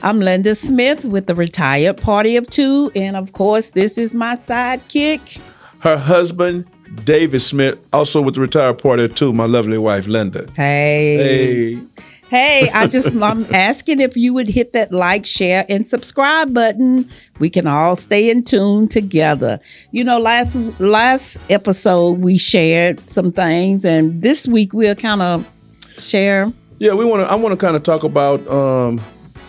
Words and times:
I'm 0.00 0.20
Linda 0.20 0.54
Smith 0.54 1.04
with 1.04 1.26
the 1.26 1.34
Retired 1.34 1.96
Party 1.96 2.36
of 2.36 2.48
Two. 2.48 2.92
And 2.94 3.16
of 3.16 3.32
course, 3.32 3.70
this 3.70 3.98
is 3.98 4.14
my 4.14 4.36
sidekick. 4.36 5.40
Her 5.80 5.96
husband, 5.96 6.66
David 7.04 7.40
Smith, 7.40 7.78
also 7.92 8.22
with 8.22 8.36
the 8.36 8.40
Retired 8.40 8.78
Party 8.78 9.04
of 9.04 9.16
Two, 9.16 9.32
my 9.32 9.46
lovely 9.46 9.76
wife, 9.76 10.06
Linda. 10.06 10.46
Hey. 10.54 11.76
Hey. 11.76 11.82
Hey, 12.30 12.70
I 12.70 12.86
just 12.88 13.12
I'm 13.16 13.44
asking 13.52 14.00
if 14.00 14.16
you 14.16 14.32
would 14.34 14.48
hit 14.48 14.72
that 14.74 14.92
like, 14.92 15.26
share, 15.26 15.66
and 15.68 15.84
subscribe 15.84 16.54
button. 16.54 17.08
We 17.40 17.50
can 17.50 17.66
all 17.66 17.96
stay 17.96 18.30
in 18.30 18.44
tune 18.44 18.86
together. 18.86 19.58
You 19.90 20.04
know, 20.04 20.18
last 20.18 20.54
last 20.78 21.38
episode 21.50 22.20
we 22.20 22.38
shared 22.38 23.08
some 23.10 23.32
things, 23.32 23.84
and 23.84 24.22
this 24.22 24.46
week 24.46 24.72
we'll 24.72 24.94
kind 24.94 25.22
of 25.22 25.50
share. 25.98 26.52
Yeah, 26.78 26.94
we 26.94 27.04
want 27.04 27.24
to. 27.24 27.32
I 27.32 27.34
want 27.34 27.58
to 27.58 27.66
kind 27.66 27.74
of 27.74 27.82
talk 27.82 28.04
about 28.04 28.46
um, 28.46 29.00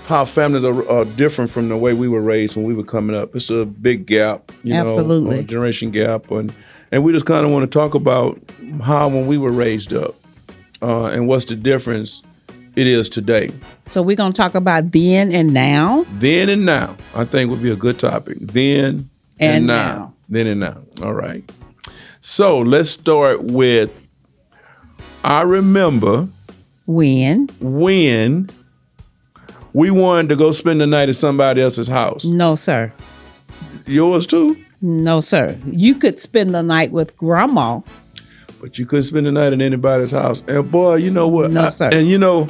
how 0.09 0.25
families 0.25 0.63
are, 0.63 0.89
are 0.89 1.05
different 1.05 1.51
from 1.51 1.69
the 1.69 1.77
way 1.77 1.93
we 1.93 2.07
were 2.07 2.21
raised 2.21 2.55
when 2.55 2.65
we 2.65 2.73
were 2.73 2.83
coming 2.83 3.15
up. 3.15 3.35
It's 3.35 3.51
a 3.51 3.63
big 3.65 4.07
gap, 4.07 4.51
you 4.63 4.73
Absolutely. 4.73 5.35
know, 5.35 5.41
a 5.41 5.43
generation 5.43 5.91
gap, 5.91 6.31
and 6.31 6.53
and 6.91 7.03
we 7.03 7.13
just 7.13 7.27
kind 7.27 7.45
of 7.45 7.51
want 7.51 7.71
to 7.71 7.79
talk 7.79 7.93
about 7.93 8.39
how 8.81 9.07
when 9.07 9.27
we 9.27 9.37
were 9.37 9.51
raised 9.51 9.93
up, 9.93 10.15
uh, 10.81 11.05
and 11.05 11.27
what's 11.27 11.45
the 11.45 11.55
difference 11.55 12.23
it 12.75 12.87
is 12.87 13.07
today. 13.07 13.51
So 13.87 14.01
we're 14.01 14.15
gonna 14.15 14.33
talk 14.33 14.55
about 14.55 14.91
then 14.91 15.31
and 15.31 15.53
now. 15.53 16.05
Then 16.13 16.49
and 16.49 16.65
now, 16.65 16.97
I 17.15 17.23
think 17.23 17.51
would 17.51 17.61
be 17.61 17.71
a 17.71 17.75
good 17.75 17.99
topic. 17.99 18.39
Then 18.39 19.09
and, 19.39 19.57
And 19.57 19.67
now. 19.67 19.75
now. 19.75 20.13
Then 20.27 20.47
and 20.47 20.59
now. 20.59 20.77
All 21.03 21.13
right. 21.13 21.49
So 22.21 22.59
let's 22.59 22.89
start 22.89 23.43
with. 23.43 24.05
I 25.23 25.41
remember 25.43 26.27
When? 26.87 27.49
when 27.59 28.49
we 29.73 29.91
wanted 29.91 30.29
to 30.29 30.35
go 30.35 30.51
spend 30.51 30.81
the 30.81 30.87
night 30.87 31.09
at 31.09 31.15
somebody 31.15 31.61
else's 31.61 31.87
house. 31.87 32.25
No, 32.25 32.55
sir. 32.55 32.91
Yours 33.85 34.25
too, 34.27 34.63
No, 34.81 35.19
sir. 35.19 35.57
You 35.71 35.95
could 35.95 36.19
spend 36.19 36.53
the 36.53 36.61
night 36.63 36.91
with 36.91 37.15
grandma. 37.17 37.81
but 38.61 38.77
you 38.77 38.85
couldn't 38.85 39.03
spend 39.03 39.25
the 39.25 39.31
night 39.31 39.53
in 39.53 39.61
anybody's 39.61 40.11
house. 40.11 40.43
And 40.47 40.69
boy, 40.71 40.95
you 40.95 41.11
know 41.11 41.27
what? 41.27 41.49
No, 41.51 41.63
I- 41.65 41.69
sir. 41.69 41.89
and 41.93 42.07
you 42.07 42.17
know, 42.17 42.47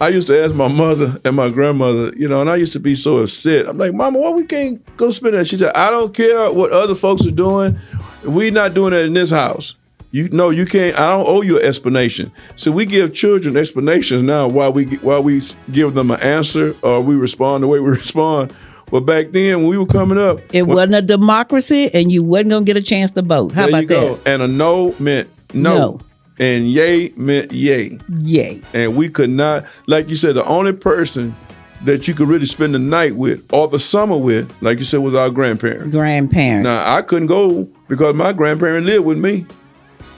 I 0.00 0.08
used 0.08 0.26
to 0.28 0.42
ask 0.44 0.54
my 0.54 0.68
mother 0.68 1.20
and 1.26 1.36
my 1.36 1.50
grandmother, 1.50 2.12
you 2.16 2.26
know, 2.26 2.40
and 2.40 2.48
I 2.48 2.56
used 2.56 2.72
to 2.72 2.80
be 2.80 2.94
so 2.94 3.18
upset. 3.18 3.68
I'm 3.68 3.76
like, 3.76 3.92
Mama, 3.92 4.18
why 4.18 4.30
we 4.30 4.44
can't 4.44 4.80
go 4.96 5.10
spend 5.10 5.34
that? 5.34 5.46
She 5.46 5.58
said, 5.58 5.72
I 5.74 5.90
don't 5.90 6.14
care 6.14 6.50
what 6.50 6.72
other 6.72 6.94
folks 6.94 7.26
are 7.26 7.30
doing. 7.30 7.78
We 8.24 8.50
not 8.50 8.72
doing 8.74 8.92
that 8.92 9.04
in 9.04 9.12
this 9.12 9.30
house. 9.30 9.74
You 10.12 10.28
know, 10.30 10.50
you 10.50 10.66
can't. 10.66 10.98
I 10.98 11.10
don't 11.12 11.26
owe 11.28 11.40
you 11.42 11.58
an 11.58 11.64
explanation. 11.64 12.32
So 12.56 12.72
we 12.72 12.84
give 12.84 13.14
children 13.14 13.56
explanations 13.56 14.22
now 14.22 14.48
while 14.48 14.72
we 14.72 14.84
while 14.96 15.22
we 15.22 15.40
give 15.70 15.94
them 15.94 16.10
an 16.10 16.20
answer 16.20 16.74
or 16.82 17.00
we 17.00 17.14
respond 17.14 17.62
the 17.62 17.68
way 17.68 17.78
we 17.80 17.90
respond. 17.96 18.52
But 18.90 19.00
back 19.00 19.30
then, 19.30 19.58
when 19.60 19.68
we 19.68 19.78
were 19.78 19.86
coming 19.86 20.18
up, 20.18 20.40
It 20.52 20.62
when- 20.62 20.74
wasn't 20.76 20.94
a 20.96 21.02
democracy, 21.02 21.90
and 21.94 22.10
you 22.10 22.24
wasn't 22.24 22.50
gonna 22.50 22.64
get 22.64 22.76
a 22.76 22.82
chance 22.82 23.12
to 23.12 23.22
vote. 23.22 23.52
How 23.52 23.68
about 23.68 23.86
that? 23.86 24.18
And 24.26 24.42
a 24.42 24.48
no 24.48 24.94
meant 24.98 25.28
no. 25.54 25.74
No. 25.74 26.00
And 26.40 26.68
yay 26.70 27.12
meant 27.16 27.52
yay. 27.52 27.98
Yay. 28.20 28.62
And 28.72 28.96
we 28.96 29.10
could 29.10 29.30
not, 29.30 29.66
like 29.86 30.08
you 30.08 30.16
said, 30.16 30.34
the 30.36 30.44
only 30.46 30.72
person 30.72 31.36
that 31.84 32.08
you 32.08 32.14
could 32.14 32.28
really 32.28 32.46
spend 32.46 32.74
the 32.74 32.78
night 32.78 33.14
with 33.14 33.42
or 33.52 33.68
the 33.68 33.78
summer 33.78 34.16
with, 34.16 34.50
like 34.62 34.78
you 34.78 34.84
said, 34.84 35.00
was 35.00 35.14
our 35.14 35.30
grandparents. 35.30 35.90
Grandparents. 35.94 36.64
Now, 36.64 36.96
I 36.96 37.02
couldn't 37.02 37.28
go 37.28 37.68
because 37.88 38.14
my 38.14 38.32
grandparents 38.32 38.86
lived 38.86 39.04
with 39.04 39.18
me. 39.18 39.46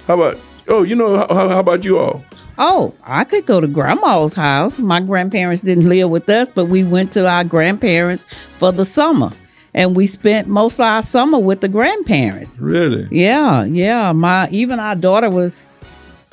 How 0.07 0.15
about, 0.15 0.39
oh, 0.69 0.83
you 0.83 0.95
know, 0.95 1.17
how, 1.17 1.49
how 1.49 1.61
about 1.61 1.85
you 1.85 1.99
all? 1.99 2.25
Oh, 2.59 2.95
I 3.05 3.25
could 3.25 3.47
go 3.47 3.61
to 3.61 3.67
grandma's 3.67 4.35
house. 4.35 4.79
My 4.79 5.01
grandparents 5.01 5.63
didn't 5.63 5.89
live 5.89 6.11
with 6.11 6.29
us, 6.29 6.51
but 6.53 6.67
we 6.67 6.85
went 6.85 7.13
to 7.13 7.27
our 7.27 7.45
grandparents 7.45 8.25
for 8.59 8.73
the 8.73 8.85
summer. 8.85 9.31
And 9.75 9.97
we 9.97 10.07
spent 10.07 10.49
most 10.49 10.75
of 10.75 10.81
our 10.81 11.03
summer 11.03 11.39
with 11.39 11.63
the 11.63 11.69
grandparents. 11.69 12.59
Really? 12.59 13.09
Yeah, 13.11 13.65
yeah. 13.65 14.13
My 14.13 14.49
even 14.51 14.79
our 14.79 14.95
daughter 14.95 15.31
was 15.31 15.79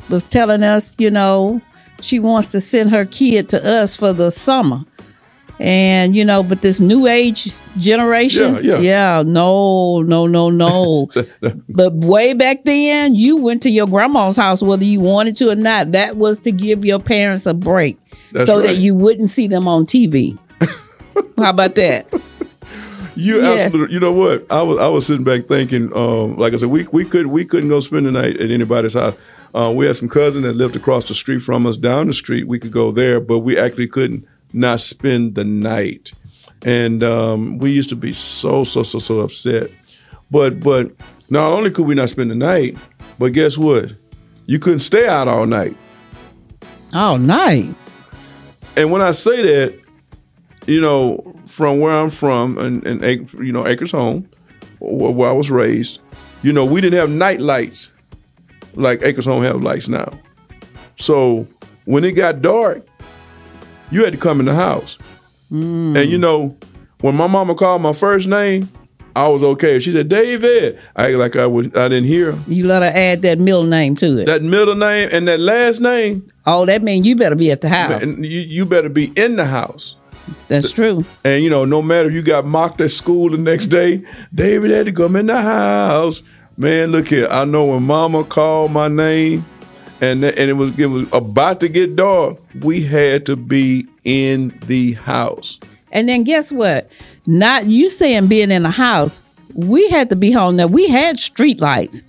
was 0.10 0.24
telling 0.24 0.62
us, 0.62 0.94
you 0.98 1.10
know, 1.10 1.62
she 2.02 2.20
wants 2.20 2.52
to 2.52 2.60
send 2.60 2.90
her 2.90 3.06
kid 3.06 3.48
to 3.50 3.66
us 3.66 3.96
for 3.96 4.12
the 4.12 4.30
summer. 4.30 4.84
And 5.62 6.16
you 6.16 6.24
know, 6.24 6.42
but 6.42 6.62
this 6.62 6.80
new 6.80 7.06
age 7.06 7.54
generation, 7.78 8.64
Yeah, 8.64 8.78
yeah. 8.80 9.24
no, 9.26 10.02
no, 10.02 10.26
no, 10.26 10.50
no. 10.50 11.10
but 11.70 11.94
way 11.96 12.34
back 12.34 12.64
then, 12.64 13.14
you 13.14 13.36
went 13.36 13.62
to 13.64 13.70
your 13.70 13.86
grandma's 13.88 14.38
house 14.38 14.62
whether 14.64 14.86
you 14.86 15.02
wanted 15.02 15.36
to 15.38 15.50
or 15.50 15.56
not. 15.56 15.92
That 15.92 16.16
was 16.16 16.40
to 16.42 16.52
give 16.54 16.86
your 16.86 17.00
parents 17.00 17.46
a 17.46 17.54
break, 17.54 17.98
That's 18.32 18.48
so 18.48 18.60
right. 18.60 18.68
that 18.68 18.78
you 18.78 18.96
wouldn't 18.96 19.30
see 19.30 19.48
them 19.48 19.68
on 19.68 19.86
TV. 19.86 20.38
How 21.38 21.50
about 21.50 21.76
that? 21.76 22.08
You 23.16 23.42
Yeah. 23.42 23.52
absolutely. 23.66 23.94
You 23.96 24.00
know 24.00 24.14
what? 24.14 24.46
I 24.50 24.62
was 24.62 24.78
I 24.80 24.88
was 24.88 25.06
sitting 25.06 25.26
back 25.26 25.46
thinking. 25.48 25.92
Um, 25.94 26.38
like 26.38 26.54
I 26.54 26.56
said, 26.56 26.70
we 26.70 26.88
we 26.94 27.04
could 27.04 27.28
we 27.28 27.44
couldn't 27.44 27.68
go 27.68 27.82
spend 27.82 28.06
the 28.06 28.12
night 28.12 28.40
at 28.40 28.50
anybody's 28.50 28.94
house. 28.94 29.16
Uh, 29.54 29.74
we 29.76 29.86
had 29.88 29.96
some 29.98 30.08
cousins 30.08 30.46
that 30.46 30.56
lived 30.56 30.76
across 30.78 31.08
the 31.10 31.14
street 31.14 31.40
from 31.40 31.66
us, 31.66 31.76
down 31.76 32.08
the 32.08 32.14
street. 32.14 32.48
We 32.48 32.60
could 32.60 32.72
go 32.72 32.92
there, 32.92 33.20
but 33.20 33.40
we 33.40 33.58
actually 33.58 33.88
couldn't 33.88 34.26
not 34.54 34.80
spend 34.80 35.36
the 35.36 35.44
night. 35.44 36.12
And 36.64 37.04
um, 37.04 37.58
we 37.58 37.72
used 37.72 37.90
to 37.90 37.96
be 37.96 38.14
so 38.14 38.64
so 38.64 38.84
so 38.84 39.00
so 39.00 39.22
upset. 39.22 39.72
But 40.32 40.60
but 40.60 40.92
not 41.30 41.52
only 41.52 41.72
could 41.72 41.86
we 41.86 41.96
not 41.96 42.10
spend 42.10 42.32
the 42.32 42.36
night, 42.36 42.78
but 43.18 43.34
guess 43.34 43.58
what? 43.58 43.92
You 44.46 44.60
couldn't 44.60 44.80
stay 44.80 45.08
out 45.08 45.28
all 45.28 45.46
night. 45.46 45.78
All 46.94 47.18
night. 47.18 47.74
And 48.76 48.92
when 48.92 49.02
I 49.02 49.12
say 49.12 49.42
that, 49.42 49.80
you 50.66 50.82
know, 50.82 51.36
from 51.46 51.80
where 51.80 51.98
I'm 51.98 52.10
from, 52.10 52.58
and, 52.58 52.86
and 52.86 53.34
you 53.34 53.52
know, 53.52 53.68
Acres 53.68 53.92
Home, 53.92 54.28
wh- 54.80 55.16
where 55.16 55.30
I 55.30 55.34
was 55.34 55.52
raised, 55.52 56.00
you 56.42 56.54
know, 56.54 56.66
we 56.66 56.82
didn't 56.82 57.00
have 57.00 57.10
night 57.10 57.42
lights 57.42 57.92
like 58.76 59.02
Acres 59.02 59.26
Home 59.26 59.44
have 59.44 59.62
lights 59.64 59.88
now. 59.88 60.10
So 60.96 61.48
when 61.86 62.04
it 62.04 62.14
got 62.14 62.42
dark, 62.42 62.86
you 63.92 64.04
had 64.04 64.14
to 64.14 64.20
come 64.20 64.40
in 64.40 64.46
the 64.46 64.56
house. 64.56 64.98
Mm. 65.52 66.00
And 66.00 66.12
you 66.12 66.18
know, 66.18 66.56
when 67.02 67.16
my 67.16 67.28
mama 67.28 67.56
called 67.56 67.82
my 67.82 67.94
first 67.94 68.28
name, 68.28 68.70
I 69.16 69.28
was 69.28 69.44
okay. 69.44 69.80
She 69.80 69.92
said 69.92 70.08
David. 70.10 70.80
I 70.96 71.10
act 71.10 71.18
like 71.18 71.36
I 71.36 71.48
was. 71.48 71.68
I 71.68 71.90
didn't 71.90 72.06
hear 72.06 72.34
her. 72.34 72.40
You 72.48 72.68
let 72.68 72.82
her 72.82 72.92
add 72.94 73.22
that 73.24 73.40
middle 73.40 73.64
name 73.64 73.96
to 73.96 74.20
it. 74.20 74.26
that 74.26 74.44
middle 74.44 74.76
name 74.76 75.10
and 75.12 75.28
that 75.28 75.40
last 75.40 75.82
name. 75.82 76.32
oh, 76.46 76.66
that 76.66 76.84
means 76.84 77.06
you 77.06 77.16
better 77.16 77.36
be 77.36 77.52
at 77.52 77.62
the 77.62 77.70
house. 77.70 78.04
You, 78.04 78.40
you 78.40 78.66
better 78.66 78.90
be 78.90 79.12
in 79.16 79.36
the 79.36 79.46
house. 79.46 79.96
That's 80.48 80.72
true. 80.72 81.06
And 81.24 81.44
you 81.44 81.50
know, 81.50 81.66
no 81.66 81.82
matter 81.82 82.08
if 82.08 82.14
you 82.14 82.22
got 82.22 82.46
mocked 82.46 82.82
at 82.82 82.92
school 82.92 83.30
the 83.30 83.38
next 83.38 83.66
day, 83.66 84.04
David 84.34 84.72
had 84.72 84.86
to 84.86 84.92
come 84.92 85.16
in 85.16 85.26
the 85.26 85.42
house. 85.42 86.22
Man, 86.58 86.92
look 86.92 87.08
here. 87.08 87.28
I 87.32 87.46
know 87.46 87.66
when 87.66 87.84
Mama 87.84 88.24
called 88.24 88.72
my 88.72 88.88
name, 88.88 89.46
and 90.02 90.24
and 90.24 90.38
it 90.50 90.54
was 90.54 90.78
it 90.80 90.88
was 90.88 91.12
about 91.14 91.60
to 91.62 91.70
get 91.70 91.96
dark. 91.96 92.38
We 92.62 92.82
had 92.82 93.26
to 93.28 93.36
be 93.36 93.88
in 94.06 94.58
the 94.66 94.94
house. 94.94 95.60
And 95.92 96.08
then 96.08 96.24
guess 96.24 96.52
what? 96.52 96.90
Not 97.26 97.66
you 97.66 97.90
saying 97.90 98.28
being 98.28 98.52
in 98.52 98.64
the 98.64 98.70
house. 98.72 99.22
We 99.56 99.90
had 99.90 100.10
to 100.10 100.16
be 100.16 100.32
home. 100.32 100.58
Now 100.58 100.68
we 100.68 100.88
had 100.88 101.20
street 101.20 101.60
lights, 101.60 102.04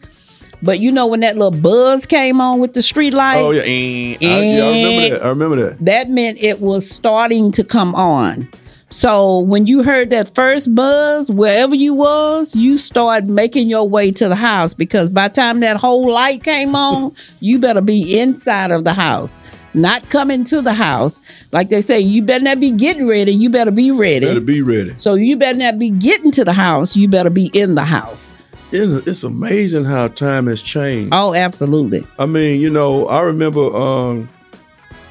but 0.62 0.78
you 0.80 0.92
know 0.92 1.06
when 1.06 1.20
that 1.20 1.36
little 1.38 1.58
buzz 1.58 2.04
came 2.04 2.40
on 2.40 2.60
with 2.60 2.74
the 2.74 2.82
street 2.82 3.14
light, 3.14 3.38
Oh 3.40 3.50
yeah. 3.50 3.62
I, 3.62 4.16
yeah, 4.20 4.28
I 4.28 4.40
remember 4.40 5.08
that. 5.08 5.24
I 5.24 5.28
remember 5.28 5.56
that. 5.56 5.84
that 5.84 6.10
meant 6.10 6.38
it 6.38 6.60
was 6.60 6.88
starting 6.88 7.50
to 7.52 7.64
come 7.64 7.94
on. 7.94 8.48
So 8.92 9.38
when 9.38 9.66
you 9.66 9.84
heard 9.84 10.10
that 10.10 10.34
first 10.34 10.74
buzz, 10.74 11.30
wherever 11.30 11.76
you 11.76 11.94
was, 11.94 12.56
you 12.56 12.76
start 12.76 13.24
making 13.24 13.68
your 13.68 13.88
way 13.88 14.10
to 14.10 14.28
the 14.28 14.34
house 14.34 14.74
because 14.74 15.08
by 15.08 15.28
the 15.28 15.34
time 15.34 15.60
that 15.60 15.76
whole 15.76 16.10
light 16.10 16.42
came 16.42 16.74
on, 16.74 17.14
you 17.38 17.60
better 17.60 17.80
be 17.80 18.18
inside 18.18 18.72
of 18.72 18.82
the 18.82 18.92
house, 18.92 19.38
not 19.74 20.02
coming 20.10 20.42
to 20.44 20.60
the 20.60 20.72
house. 20.74 21.20
Like 21.52 21.68
they 21.68 21.82
say, 21.82 22.00
you 22.00 22.20
better 22.22 22.42
not 22.42 22.58
be 22.58 22.72
getting 22.72 23.06
ready. 23.06 23.30
You 23.32 23.48
better 23.48 23.70
be 23.70 23.92
ready. 23.92 24.26
Better 24.26 24.40
be 24.40 24.60
ready. 24.60 24.96
So 24.98 25.14
you 25.14 25.36
better 25.36 25.56
not 25.58 25.78
be 25.78 25.90
getting 25.90 26.32
to 26.32 26.44
the 26.44 26.52
house. 26.52 26.96
You 26.96 27.06
better 27.06 27.30
be 27.30 27.46
in 27.54 27.76
the 27.76 27.84
house. 27.84 28.32
It- 28.72 29.06
It's 29.06 29.22
amazing 29.22 29.84
how 29.84 30.08
time 30.08 30.48
has 30.48 30.60
changed. 30.62 31.10
Oh, 31.14 31.32
absolutely. 31.32 32.04
I 32.18 32.26
mean, 32.26 32.60
you 32.60 32.70
know, 32.70 33.06
I 33.06 33.20
remember 33.20 33.72
um, 33.76 34.28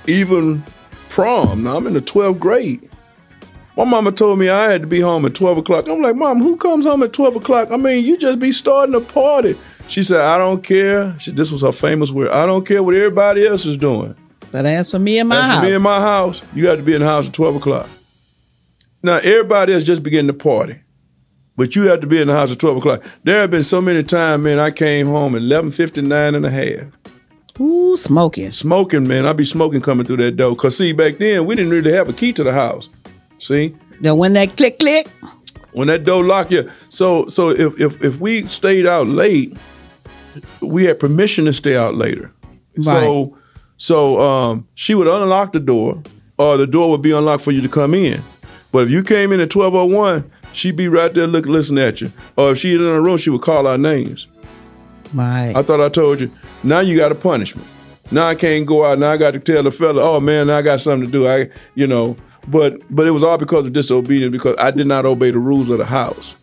even 0.06 0.64
prom. 1.08 1.64
Now 1.64 1.78
I'm 1.78 1.88
in 1.88 1.94
the 1.94 2.02
12th 2.02 2.40
grade. 2.40 2.89
My 3.80 3.86
mama 3.86 4.12
told 4.12 4.38
me 4.40 4.50
I 4.50 4.70
had 4.70 4.82
to 4.82 4.88
be 4.88 5.00
home 5.00 5.24
at 5.26 5.34
12 5.36 5.60
o'clock. 5.60 5.88
I'm 5.88 6.02
like, 6.02 6.18
Mom, 6.18 6.42
who 6.42 6.58
comes 6.58 6.86
home 6.86 7.02
at 7.02 7.14
12 7.14 7.38
o'clock? 7.38 7.72
I 7.72 7.78
mean, 7.78 8.06
you 8.06 8.18
just 8.18 8.38
be 8.38 8.52
starting 8.52 8.94
a 8.94 9.00
party. 9.00 9.56
She 9.88 10.04
said, 10.04 10.20
I 10.20 10.38
don't 10.38 10.62
care. 10.62 11.18
She, 11.18 11.32
this 11.32 11.50
was 11.50 11.62
her 11.62 11.72
famous 11.72 12.12
word. 12.12 12.30
I 12.32 12.46
don't 12.46 12.68
care 12.68 12.84
what 12.84 12.94
everybody 12.94 13.48
else 13.48 13.66
is 13.66 13.78
doing. 13.78 14.18
But 14.52 14.66
as 14.66 14.92
for 14.92 15.00
me 15.00 15.18
and 15.18 15.30
my 15.30 15.38
As 15.38 15.42
for 15.44 15.48
house, 15.54 15.64
me 15.64 15.74
in 15.74 15.82
my 15.82 16.02
house, 16.02 16.42
you 16.54 16.64
got 16.64 16.76
to 16.76 16.84
be 16.84 16.94
in 16.94 17.00
the 17.00 17.08
house 17.08 17.30
at 17.30 17.34
12 17.34 17.56
o'clock. 17.56 17.88
Now, 19.02 19.16
everybody 19.24 19.72
else 19.72 19.86
just 19.86 20.04
beginning 20.04 20.28
to 20.28 20.34
party. 20.34 20.82
But 21.56 21.74
you 21.78 21.84
have 21.84 22.02
to 22.02 22.08
be 22.08 22.20
in 22.22 22.28
the 22.28 22.34
house 22.34 22.52
at 22.52 22.60
12 22.60 22.80
o'clock. 22.80 23.02
There 23.24 23.40
have 23.40 23.50
been 23.50 23.64
so 23.64 23.82
many 23.82 24.04
times, 24.04 24.44
man, 24.44 24.60
I 24.60 24.72
came 24.72 25.08
home 25.08 25.36
at 25.38 25.42
11.59 25.42 26.36
and 26.36 26.46
a 26.46 26.52
half. 26.52 27.62
ooh, 27.62 27.96
smoking. 27.96 28.52
Smoking, 28.52 29.08
man. 29.08 29.26
I'd 29.26 29.38
be 29.38 29.46
smoking 29.46 29.80
coming 29.80 30.06
through 30.06 30.18
that 30.18 30.32
door. 30.36 30.54
Cause 30.58 30.76
see, 30.76 30.92
back 30.92 31.18
then 31.20 31.46
we 31.46 31.56
didn't 31.56 31.72
really 31.72 31.94
have 31.94 32.10
a 32.10 32.14
key 32.14 32.34
to 32.34 32.44
the 32.44 32.52
house. 32.52 32.90
See, 33.40 33.76
Then 34.02 34.18
when 34.18 34.34
that 34.34 34.56
click 34.58 34.80
click, 34.80 35.08
when 35.72 35.88
that 35.88 36.04
door 36.04 36.24
lock, 36.24 36.52
yeah. 36.52 36.64
So 36.90 37.28
so 37.28 37.50
if 37.50 37.80
if 37.80 38.04
if 38.04 38.20
we 38.20 38.46
stayed 38.48 38.86
out 38.86 39.08
late, 39.08 39.56
we 40.62 40.84
had 40.86 41.00
permission 41.00 41.46
to 41.46 41.54
stay 41.54 41.76
out 41.76 41.96
later. 41.96 42.32
So 42.82 43.38
so 43.78 44.20
um, 44.22 44.68
she 44.76 44.94
would 44.96 45.08
unlock 45.08 45.54
the 45.54 45.60
door, 45.60 46.02
or 46.38 46.58
the 46.58 46.68
door 46.68 46.90
would 46.92 47.02
be 47.02 47.12
unlocked 47.12 47.44
for 47.44 47.52
you 47.52 47.62
to 47.62 47.70
come 47.70 47.94
in. 47.94 48.22
But 48.72 48.84
if 48.84 48.90
you 48.90 49.04
came 49.04 49.32
in 49.32 49.40
at 49.40 49.50
twelve 49.50 49.74
oh 49.76 49.86
one, 49.86 50.30
she'd 50.54 50.76
be 50.76 50.88
right 50.88 51.14
there 51.14 51.28
looking 51.28 51.52
listening 51.52 51.84
at 51.84 52.02
you. 52.02 52.12
Or 52.38 52.52
if 52.52 52.58
she 52.60 52.74
was 52.78 52.82
in 52.82 52.88
a 52.94 53.02
room, 53.02 53.18
she 53.18 53.30
would 53.30 53.42
call 53.42 53.66
our 53.68 53.78
names. 53.78 54.28
right? 55.14 55.54
I 55.56 55.64
thought 55.64 55.82
I 55.82 55.90
told 55.90 56.22
you. 56.22 56.30
Now 56.64 56.80
you 56.82 56.98
got 56.98 57.12
a 57.12 57.16
punishment. 57.16 57.68
Now 58.12 58.28
I 58.28 58.36
can't 58.36 58.66
go 58.66 58.86
out. 58.86 59.00
Now 59.00 59.12
I 59.12 59.18
got 59.18 59.32
to 59.34 59.40
tell 59.40 59.64
the 59.64 59.72
fella, 59.72 60.02
oh 60.04 60.20
man, 60.20 60.50
I 60.50 60.62
got 60.62 60.80
something 60.80 61.06
to 61.06 61.12
do. 61.12 61.28
I, 61.28 61.50
you 61.76 61.86
know, 61.88 62.16
but 62.50 62.82
but 62.90 63.08
it 63.08 63.12
was 63.12 63.24
all 63.24 63.38
because 63.38 63.66
of 63.66 63.74
disobedience 63.74 64.32
because 64.32 64.56
I 64.58 64.72
did 64.72 64.88
not 64.88 65.06
obey 65.06 65.32
the 65.32 65.40
rules 65.40 65.70
of 65.70 65.78
the 65.78 65.86
house. 65.86 66.36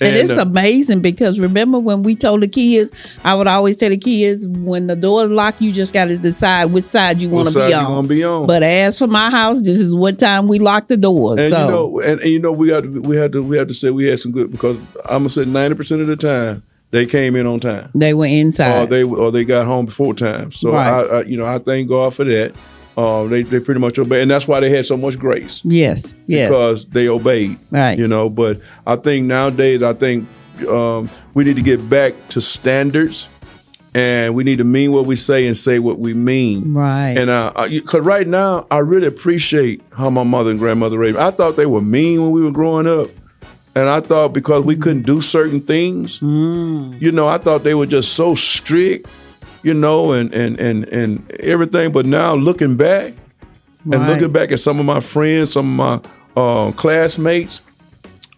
And, 0.00 0.14
it's 0.16 0.30
uh, 0.30 0.42
amazing 0.42 1.00
because 1.00 1.40
remember 1.40 1.78
when 1.78 2.04
we 2.04 2.14
told 2.14 2.42
the 2.42 2.48
kids, 2.48 2.92
I 3.24 3.34
would 3.34 3.48
always 3.48 3.74
tell 3.74 3.88
the 3.88 3.96
kids 3.96 4.46
when 4.46 4.86
the 4.86 4.94
door's 4.94 5.28
locked, 5.28 5.60
you 5.60 5.72
just 5.72 5.92
got 5.92 6.04
to 6.04 6.16
decide 6.16 6.66
which 6.66 6.84
side 6.84 7.20
you 7.20 7.28
want 7.28 7.48
to 7.48 7.54
be 7.54 7.74
on. 7.74 8.06
be 8.06 8.22
on. 8.22 8.46
But 8.46 8.62
as 8.62 8.96
for 8.98 9.08
my 9.08 9.28
house, 9.28 9.60
this 9.62 9.80
is 9.80 9.94
what 9.94 10.18
time 10.18 10.46
we 10.46 10.60
lock 10.60 10.86
the 10.86 10.96
doors. 10.96 11.40
and 11.40 11.52
so 11.52 11.64
you 11.64 11.70
know, 11.70 12.00
and, 12.00 12.20
and 12.20 12.30
you 12.30 12.38
know, 12.38 12.52
we 12.52 12.68
had 12.68 12.84
to, 12.84 13.00
we 13.00 13.16
had 13.16 13.32
to 13.32 13.42
we 13.42 13.56
had 13.56 13.66
to 13.68 13.74
say 13.74 13.90
we 13.90 14.04
had 14.06 14.20
some 14.20 14.30
good 14.30 14.52
because 14.52 14.76
I'm 15.04 15.20
gonna 15.20 15.30
say 15.30 15.44
ninety 15.44 15.74
percent 15.74 16.00
of 16.00 16.06
the 16.06 16.16
time 16.16 16.62
they 16.90 17.04
came 17.04 17.36
in 17.36 17.46
on 17.46 17.60
time. 17.60 17.90
they 17.94 18.14
were 18.14 18.26
inside. 18.26 18.82
or 18.82 18.86
they 18.86 19.02
or 19.02 19.32
they 19.32 19.44
got 19.44 19.66
home 19.66 19.86
before 19.86 20.14
time. 20.14 20.52
So 20.52 20.72
Right. 20.72 20.86
I, 20.86 21.00
I, 21.00 21.22
you 21.22 21.36
know, 21.36 21.44
I 21.44 21.58
thank 21.58 21.88
God 21.88 22.14
for 22.14 22.24
that. 22.24 22.54
Uh, 22.98 23.28
they 23.28 23.42
they 23.44 23.60
pretty 23.60 23.78
much 23.80 23.96
obey, 23.98 24.20
and 24.22 24.28
that's 24.30 24.48
why 24.48 24.58
they 24.58 24.70
had 24.70 24.84
so 24.84 24.96
much 24.96 25.16
grace 25.18 25.60
yes, 25.64 26.16
yes, 26.26 26.48
because 26.48 26.84
they 26.86 27.08
obeyed. 27.08 27.56
Right. 27.70 27.96
You 27.96 28.08
know, 28.08 28.28
but 28.28 28.60
I 28.86 28.96
think 28.96 29.26
nowadays, 29.26 29.84
I 29.84 29.92
think 29.92 30.26
um, 30.68 31.08
we 31.32 31.44
need 31.44 31.54
to 31.56 31.62
get 31.62 31.88
back 31.88 32.12
to 32.30 32.40
standards, 32.40 33.28
and 33.94 34.34
we 34.34 34.42
need 34.42 34.58
to 34.58 34.64
mean 34.64 34.90
what 34.90 35.06
we 35.06 35.14
say 35.14 35.46
and 35.46 35.56
say 35.56 35.78
what 35.78 36.00
we 36.00 36.12
mean. 36.12 36.74
right. 36.74 37.16
And 37.16 37.30
uh, 37.30 37.52
because 37.68 38.04
right 38.04 38.26
now, 38.26 38.66
I 38.68 38.78
really 38.78 39.06
appreciate 39.06 39.80
how 39.92 40.10
my 40.10 40.24
mother 40.24 40.50
and 40.50 40.58
grandmother 40.58 40.98
raised 40.98 41.16
me. 41.16 41.22
I 41.22 41.30
thought 41.30 41.54
they 41.54 41.66
were 41.66 41.80
mean 41.80 42.20
when 42.22 42.32
we 42.32 42.42
were 42.42 42.50
growing 42.50 42.88
up. 42.88 43.08
And 43.76 43.88
I 43.88 44.00
thought 44.00 44.32
because 44.32 44.64
we 44.64 44.74
couldn't 44.74 45.02
do 45.06 45.20
certain 45.20 45.60
things, 45.60 46.18
Mm. 46.18 47.00
you 47.00 47.12
know, 47.12 47.28
I 47.28 47.38
thought 47.38 47.62
they 47.62 47.74
were 47.74 47.86
just 47.86 48.14
so 48.14 48.34
strict, 48.34 49.06
you 49.62 49.74
know, 49.74 50.12
and 50.12 50.32
and 50.32 50.58
and 50.58 50.84
and 50.88 51.30
everything. 51.40 51.92
But 51.92 52.06
now 52.06 52.34
looking 52.34 52.76
back 52.76 53.14
and 53.92 54.06
looking 54.06 54.32
back 54.32 54.52
at 54.52 54.60
some 54.60 54.78
of 54.80 54.86
my 54.86 55.00
friends, 55.00 55.52
some 55.52 55.80
of 55.80 56.04
my 56.04 56.10
uh, 56.40 56.72
classmates, 56.72 57.60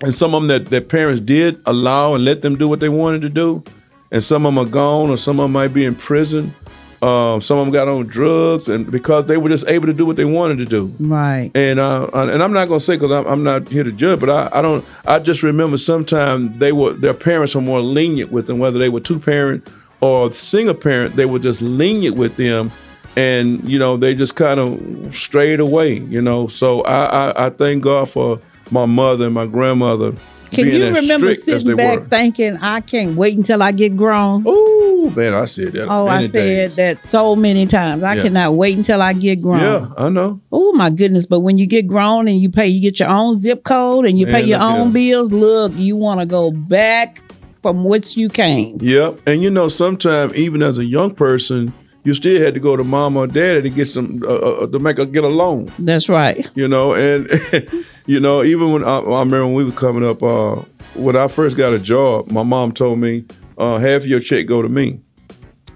and 0.03 0.15
some 0.15 0.35
of 0.35 0.43
them 0.43 0.49
that 0.49 0.71
their 0.71 0.81
parents 0.81 1.21
did 1.21 1.61
allow 1.67 2.15
and 2.15 2.25
let 2.25 2.43
them 2.43 2.57
do 2.57 2.69
what 2.69 2.81
they 2.81 2.89
wanted 2.89 3.23
to 3.23 3.29
do, 3.29 3.63
and 4.11 4.23
some 4.23 4.47
of 4.47 4.55
them 4.55 4.67
are 4.67 4.71
gone, 4.71 5.11
or 5.11 5.17
some 5.17 5.41
of 5.41 5.45
them 5.45 5.53
might 5.53 5.75
be 5.75 5.85
in 5.85 5.95
prison. 5.95 6.55
Um, 7.03 7.41
some 7.41 7.57
of 7.57 7.65
them 7.65 7.73
got 7.73 7.89
on 7.89 8.07
drugs, 8.09 8.69
and 8.69 8.91
because 8.91 9.25
they 9.25 9.39
were 9.39 9.49
just 9.49 9.67
able 9.69 9.87
to 9.87 9.95
do 9.95 10.05
what 10.05 10.17
they 10.17 10.27
wanted 10.27 10.59
to 10.59 10.67
do. 10.67 10.95
right. 11.01 11.51
And 11.55 11.81
uh, 11.81 12.11
and 12.13 12.43
I'm 12.43 12.53
not 12.53 12.69
gonna 12.69 12.79
say 12.79 12.97
because 12.97 13.11
I'm, 13.11 13.27
I'm 13.27 13.43
not 13.43 13.69
here 13.69 13.85
to 13.85 13.93
judge, 13.93 14.21
but 14.21 14.29
I, 14.29 14.51
I 14.59 14.61
don't. 14.61 14.85
I 15.07 15.19
just 15.19 15.43
remember 15.43 15.79
sometimes 15.79 16.59
they 16.59 16.73
were 16.73 16.93
their 16.93 17.15
parents 17.15 17.55
were 17.55 17.63
more 17.63 17.81
lenient 17.81 18.31
with 18.31 18.47
them, 18.47 18.59
whether 18.59 18.79
they 18.79 18.91
were 18.91 19.01
two 19.01 19.19
parent 19.19 19.67
or 20.01 20.31
single 20.33 20.75
parent. 20.75 21.17
They 21.17 21.27
were 21.27 21.39
just 21.39 21.61
lenient 21.63 22.17
with 22.17 22.37
them, 22.37 22.71
and 23.17 23.67
you 23.69 23.79
know 23.79 23.97
they 23.97 24.15
just 24.15 24.35
kind 24.37 24.59
of 24.61 25.15
strayed 25.15 25.61
away. 25.61 25.99
You 25.99 26.21
know, 26.23 26.47
so 26.49 26.83
I, 26.83 27.05
I 27.31 27.47
I 27.47 27.51
thank 27.51 27.83
God 27.85 28.09
for 28.09 28.41
my 28.71 28.87
mother 28.87 29.27
and 29.27 29.35
my 29.35 29.47
grandmother. 29.47 30.13
Can 30.53 30.65
being 30.65 30.81
you 30.81 30.93
remember 30.93 31.33
sitting 31.37 31.65
they 31.69 31.75
back 31.75 32.01
were. 32.01 32.05
thinking, 32.07 32.57
I 32.61 32.81
can't 32.81 33.15
wait 33.17 33.37
until 33.37 33.63
I 33.63 33.71
get 33.71 33.97
grown? 33.97 34.43
Oh 34.45 35.13
man, 35.15 35.33
I 35.33 35.45
said 35.45 35.75
that. 35.75 35.87
Oh, 35.89 36.09
I 36.09 36.27
said 36.27 36.33
days. 36.71 36.75
that 36.77 37.05
so 37.05 37.37
many 37.37 37.67
times. 37.67 38.03
I 38.03 38.15
Yeah. 38.17 38.23
cannot 38.25 38.55
wait 38.55 38.77
until 38.77 39.01
I 39.01 39.13
get 39.13 39.41
grown. 39.41 39.61
Yeah, 39.61 39.87
I 39.97 40.09
know. 40.09 40.41
Oh 40.51 40.73
my 40.73 40.91
goodness! 40.91 41.25
But 41.25 41.41
when 41.41 41.57
you 41.57 41.67
get 41.67 41.87
grown 41.87 42.27
and 42.27 42.41
you 42.41 42.51
pay, 42.51 42.67
you 42.67 42.81
get 42.81 42.99
your 42.99 43.11
own 43.11 43.37
zip 43.37 43.63
code 43.63 44.07
and 44.07 44.19
you 44.19 44.27
Man, 44.27 44.35
pay 44.35 44.45
your 44.49 44.61
own 44.61 44.87
here. 44.87 44.93
bills. 45.19 45.31
Look, 45.31 45.71
you 45.77 45.95
want 45.97 46.19
to 46.19 46.27
go 46.27 46.51
back 46.51 47.21
from 47.63 47.85
which 47.85 48.17
you 48.17 48.29
came. 48.29 48.79
Yep. 48.81 49.21
And 49.27 49.43
you 49.43 49.51
know, 49.51 49.69
sometimes 49.69 50.35
even 50.35 50.63
as 50.63 50.79
a 50.79 50.85
young 50.85 51.15
person, 51.15 51.73
you 52.05 52.15
still 52.15 52.43
had 52.43 52.55
to 52.55 52.61
go 52.61 52.77
to 52.77 52.85
mama 52.85 53.21
or 53.21 53.27
daddy 53.27 53.63
to 53.63 53.71
get 53.71 53.87
some 53.87 54.23
uh, 54.23 54.27
uh, 54.27 54.67
to 54.67 54.79
make 54.79 54.99
a 54.99 55.07
get 55.07 55.25
a 55.25 55.29
loan. 55.29 55.71
That's 55.79 56.09
right. 56.09 56.49
You 56.55 56.67
know, 56.67 56.95
and 56.95 57.29
you 58.07 58.21
know, 58.21 58.43
even 58.43 58.73
when 58.73 58.85
I, 58.85 58.99
I 58.99 59.19
remember 59.21 59.47
when 59.47 59.55
we 59.55 59.65
were 59.65 59.73
coming 59.73 60.09
up, 60.09 60.23
uh, 60.23 60.57
when 60.95 61.17
I 61.17 61.29
first 61.29 61.57
got 61.57 61.73
a 61.73 61.79
job, 61.79 62.31
my 62.31 62.43
mom 62.43 62.73
told 62.73 62.99
me 62.99 63.25
uh, 63.59 63.79
half 63.79 64.07
your 64.07 64.21
check 64.21 64.47
go 64.47 64.63
to 64.63 64.69
me, 64.69 65.01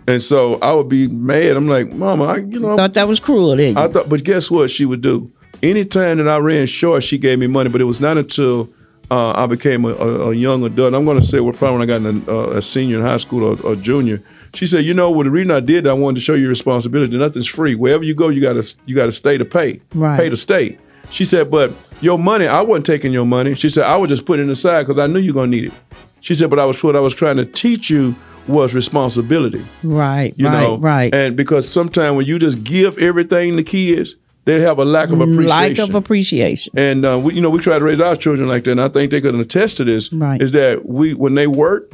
and 0.06 0.22
so 0.22 0.58
I 0.60 0.72
would 0.72 0.88
be 0.88 1.08
mad. 1.08 1.56
I'm 1.56 1.68
like, 1.68 1.92
Mama, 1.92 2.24
I, 2.24 2.36
you 2.36 2.60
know, 2.60 2.76
Thought 2.76 2.94
that 2.94 3.08
was 3.08 3.20
cruel, 3.20 3.56
didn't 3.56 3.76
you? 3.76 3.84
I 3.84 3.88
thought, 3.88 4.08
but 4.08 4.24
guess 4.24 4.50
what 4.50 4.70
she 4.70 4.86
would 4.86 5.02
do? 5.02 5.30
Anytime 5.62 6.18
that 6.18 6.28
I 6.28 6.36
ran 6.38 6.66
short, 6.66 7.02
she 7.04 7.18
gave 7.18 7.38
me 7.38 7.46
money. 7.46 7.68
But 7.70 7.80
it 7.80 7.84
was 7.84 8.00
not 8.00 8.18
until 8.18 8.70
uh, 9.10 9.32
I 9.36 9.46
became 9.46 9.84
a, 9.84 9.88
a, 9.94 10.30
a 10.30 10.34
young 10.34 10.64
adult. 10.64 10.94
I'm 10.94 11.04
going 11.04 11.20
to 11.20 11.24
say, 11.26 11.40
well, 11.40 11.52
probably 11.52 11.78
when 11.78 11.90
I 11.90 11.98
got 11.98 12.08
in 12.08 12.24
a, 12.28 12.58
a 12.58 12.62
senior 12.62 12.98
in 12.98 13.02
high 13.04 13.18
school 13.18 13.44
or, 13.44 13.60
or 13.62 13.76
junior. 13.76 14.22
She 14.54 14.66
said, 14.66 14.84
"You 14.84 14.94
know, 14.94 15.10
what? 15.10 15.24
the 15.24 15.30
reason 15.30 15.50
I 15.50 15.60
did, 15.60 15.84
that, 15.84 15.90
I 15.90 15.94
wanted 15.94 16.16
to 16.16 16.20
show 16.20 16.34
you 16.34 16.48
responsibility. 16.48 17.16
Nothing's 17.18 17.48
free. 17.48 17.74
Wherever 17.74 18.04
you 18.04 18.14
go, 18.14 18.28
you 18.28 18.40
got 18.40 18.52
to 18.54 18.74
you 18.86 18.94
got 18.94 19.06
to 19.06 19.12
stay 19.12 19.36
to 19.36 19.44
pay, 19.44 19.80
Right. 19.94 20.18
pay 20.18 20.28
to 20.28 20.36
stay." 20.36 20.78
She 21.10 21.24
said, 21.24 21.50
"But 21.50 21.72
your 22.00 22.18
money, 22.18 22.46
I 22.46 22.60
wasn't 22.62 22.86
taking 22.86 23.12
your 23.12 23.26
money." 23.26 23.54
She 23.54 23.68
said, 23.68 23.84
"I 23.84 23.96
was 23.96 24.08
just 24.10 24.24
putting 24.26 24.48
it 24.48 24.52
aside 24.52 24.86
because 24.86 24.98
I 25.02 25.06
knew 25.08 25.18
you're 25.18 25.34
going 25.34 25.50
to 25.50 25.56
need 25.56 25.66
it." 25.66 25.72
She 26.20 26.34
said, 26.36 26.50
"But 26.50 26.58
I 26.60 26.64
was 26.66 26.82
what 26.84 26.94
I 26.96 27.00
was 27.00 27.14
trying 27.14 27.36
to 27.38 27.44
teach 27.44 27.90
you 27.90 28.14
was 28.46 28.74
responsibility." 28.74 29.62
right, 29.82 30.32
you 30.36 30.46
right, 30.46 30.60
know, 30.62 30.78
right. 30.78 31.12
And 31.14 31.36
because 31.36 31.68
sometimes 31.68 32.16
when 32.16 32.26
you 32.26 32.38
just 32.38 32.62
give 32.62 32.96
everything 32.98 33.56
to 33.56 33.62
kids, 33.64 34.14
they 34.44 34.60
have 34.60 34.78
a 34.78 34.84
lack 34.84 35.08
of 35.10 35.20
appreciation. 35.20 35.46
Lack 35.48 35.78
of 35.78 35.94
appreciation. 35.94 36.72
and 36.76 37.04
uh, 37.06 37.18
we, 37.18 37.34
you 37.34 37.40
know, 37.40 37.50
we 37.50 37.58
try 37.60 37.78
to 37.78 37.84
raise 37.84 38.00
our 38.00 38.16
children 38.16 38.48
like 38.48 38.64
that, 38.64 38.72
and 38.72 38.80
I 38.80 38.88
think 38.88 39.10
they 39.10 39.20
could 39.20 39.34
attest 39.34 39.76
to 39.78 39.84
this. 39.84 40.12
Right. 40.12 40.40
Is 40.42 40.52
that 40.52 40.86
we 40.86 41.14
when 41.14 41.34
they 41.34 41.46
worked, 41.46 41.92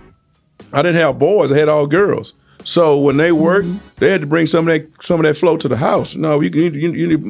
I 0.72 0.82
didn't 0.82 0.96
have 1.00 1.18
boys; 1.18 1.52
I 1.52 1.58
had 1.58 1.68
all 1.68 1.86
girls. 1.86 2.32
So 2.64 2.98
when 3.00 3.16
they 3.16 3.32
worked, 3.32 3.66
Mm-hmm. 3.68 3.78
they 4.00 4.10
had 4.10 4.20
to 4.20 4.26
bring 4.26 4.46
some 4.46 4.68
of 4.68 4.74
that 4.74 4.86
some 5.02 5.18
of 5.20 5.24
that 5.24 5.34
flow 5.34 5.56
to 5.56 5.66
the 5.68 5.76
house. 5.78 6.14
No, 6.14 6.40
you 6.40 6.50
need 6.50 6.74
you, 6.74 6.92
you 6.92 7.06
need 7.06 7.22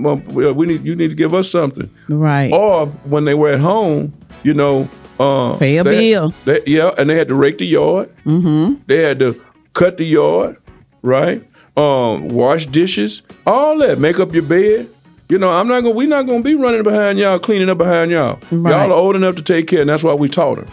we 0.56 0.66
need 0.66 0.84
you 0.84 0.96
need 0.96 1.08
to 1.10 1.14
give 1.16 1.34
us 1.34 1.50
something. 1.50 1.88
Right. 2.08 2.52
Or 2.52 2.86
when 3.04 3.26
they 3.26 3.34
were 3.34 3.50
at 3.50 3.60
home, 3.60 4.12
you 4.42 4.54
know, 4.54 4.88
uh, 5.20 5.56
Pay 5.58 5.76
a 5.76 5.84
they- 5.84 6.10
bill. 6.12 6.34
they- 6.46 6.62
yeah, 6.66 6.90
and 6.98 7.08
they 7.08 7.14
had 7.16 7.28
to 7.28 7.34
rake 7.36 7.58
the 7.58 7.66
yard. 7.66 8.08
Mm-hmm. 8.24 8.82
They 8.86 9.02
had 9.02 9.18
to 9.20 9.40
cut 9.72 9.98
the 9.98 10.04
yard, 10.04 10.56
right? 11.02 11.44
Um, 11.76 12.28
wash 12.28 12.66
dishes, 12.66 13.22
all 13.46 13.78
that. 13.78 13.98
Make 14.00 14.18
up 14.18 14.32
your 14.34 14.42
bed. 14.42 14.88
You 15.30 15.38
know, 15.38 15.50
I'm 15.50 15.68
not 15.68 15.82
gonna. 15.82 15.94
We're 15.94 16.08
not 16.08 16.26
gonna 16.26 16.42
be 16.42 16.56
running 16.56 16.82
behind 16.82 17.18
y'all, 17.18 17.38
cleaning 17.38 17.70
up 17.70 17.78
behind 17.78 18.10
y'all. 18.10 18.40
Right. 18.50 18.72
Y'all 18.72 18.90
are 18.90 18.94
old 18.94 19.14
enough 19.14 19.36
to 19.36 19.42
take 19.42 19.68
care, 19.68 19.80
and 19.80 19.88
that's 19.88 20.02
why 20.02 20.12
we 20.12 20.28
taught 20.28 20.56
them. 20.56 20.66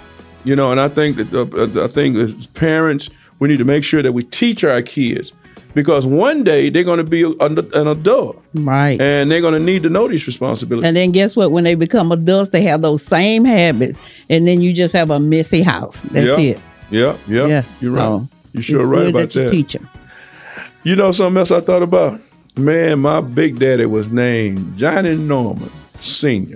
You 0.43 0.55
know, 0.55 0.71
and 0.71 0.79
I 0.81 0.87
think 0.87 1.17
that 1.17 1.33
uh, 1.33 1.81
uh, 1.81 1.85
I 1.85 1.87
think 1.87 2.15
as 2.17 2.47
parents, 2.47 3.09
we 3.39 3.49
need 3.49 3.57
to 3.57 3.65
make 3.65 3.83
sure 3.83 4.01
that 4.01 4.13
we 4.13 4.23
teach 4.23 4.63
our 4.63 4.81
kids 4.81 5.31
because 5.75 6.07
one 6.07 6.43
day 6.43 6.71
they're 6.71 6.83
going 6.83 6.97
to 6.97 7.03
be 7.03 7.21
an, 7.21 7.87
adult 7.87 8.43
right. 8.55 8.99
and 8.99 9.29
they're 9.29 9.41
going 9.41 9.53
to 9.53 9.59
need 9.59 9.83
to 9.83 9.89
know 9.89 10.07
these 10.07 10.25
responsibilities. 10.25 10.87
And 10.87 10.97
then 10.97 11.11
guess 11.11 11.35
what? 11.35 11.51
When 11.51 11.63
they 11.63 11.75
become 11.75 12.11
adults, 12.11 12.49
they 12.49 12.63
have 12.63 12.81
those 12.81 13.03
same 13.03 13.45
habits, 13.45 14.01
and 14.27 14.47
then 14.47 14.61
you 14.61 14.73
just 14.73 14.91
have 14.93 15.11
a 15.11 15.19
messy 15.19 15.61
house. 15.61 16.01
That's 16.01 16.41
yeah. 16.41 16.49
it. 16.49 16.59
Yeah, 16.89 17.17
yeah. 17.27 17.45
Yes. 17.45 17.79
You're 17.79 17.91
right. 17.91 18.01
So 18.01 18.27
You're 18.53 18.63
sure 18.63 18.87
right 18.87 19.09
about 19.09 19.29
that. 19.29 19.43
You 19.43 19.49
teach 19.51 19.75
'em. 19.75 19.87
You 20.83 20.95
know 20.95 21.11
something 21.11 21.37
else 21.37 21.51
I 21.51 21.59
thought 21.59 21.83
about? 21.83 22.21
Man, 22.57 22.99
my 22.99 23.21
big 23.21 23.59
daddy 23.59 23.85
was 23.85 24.11
named 24.11 24.77
Johnny 24.77 25.15
Norman 25.15 25.69
Sr. 25.99 26.55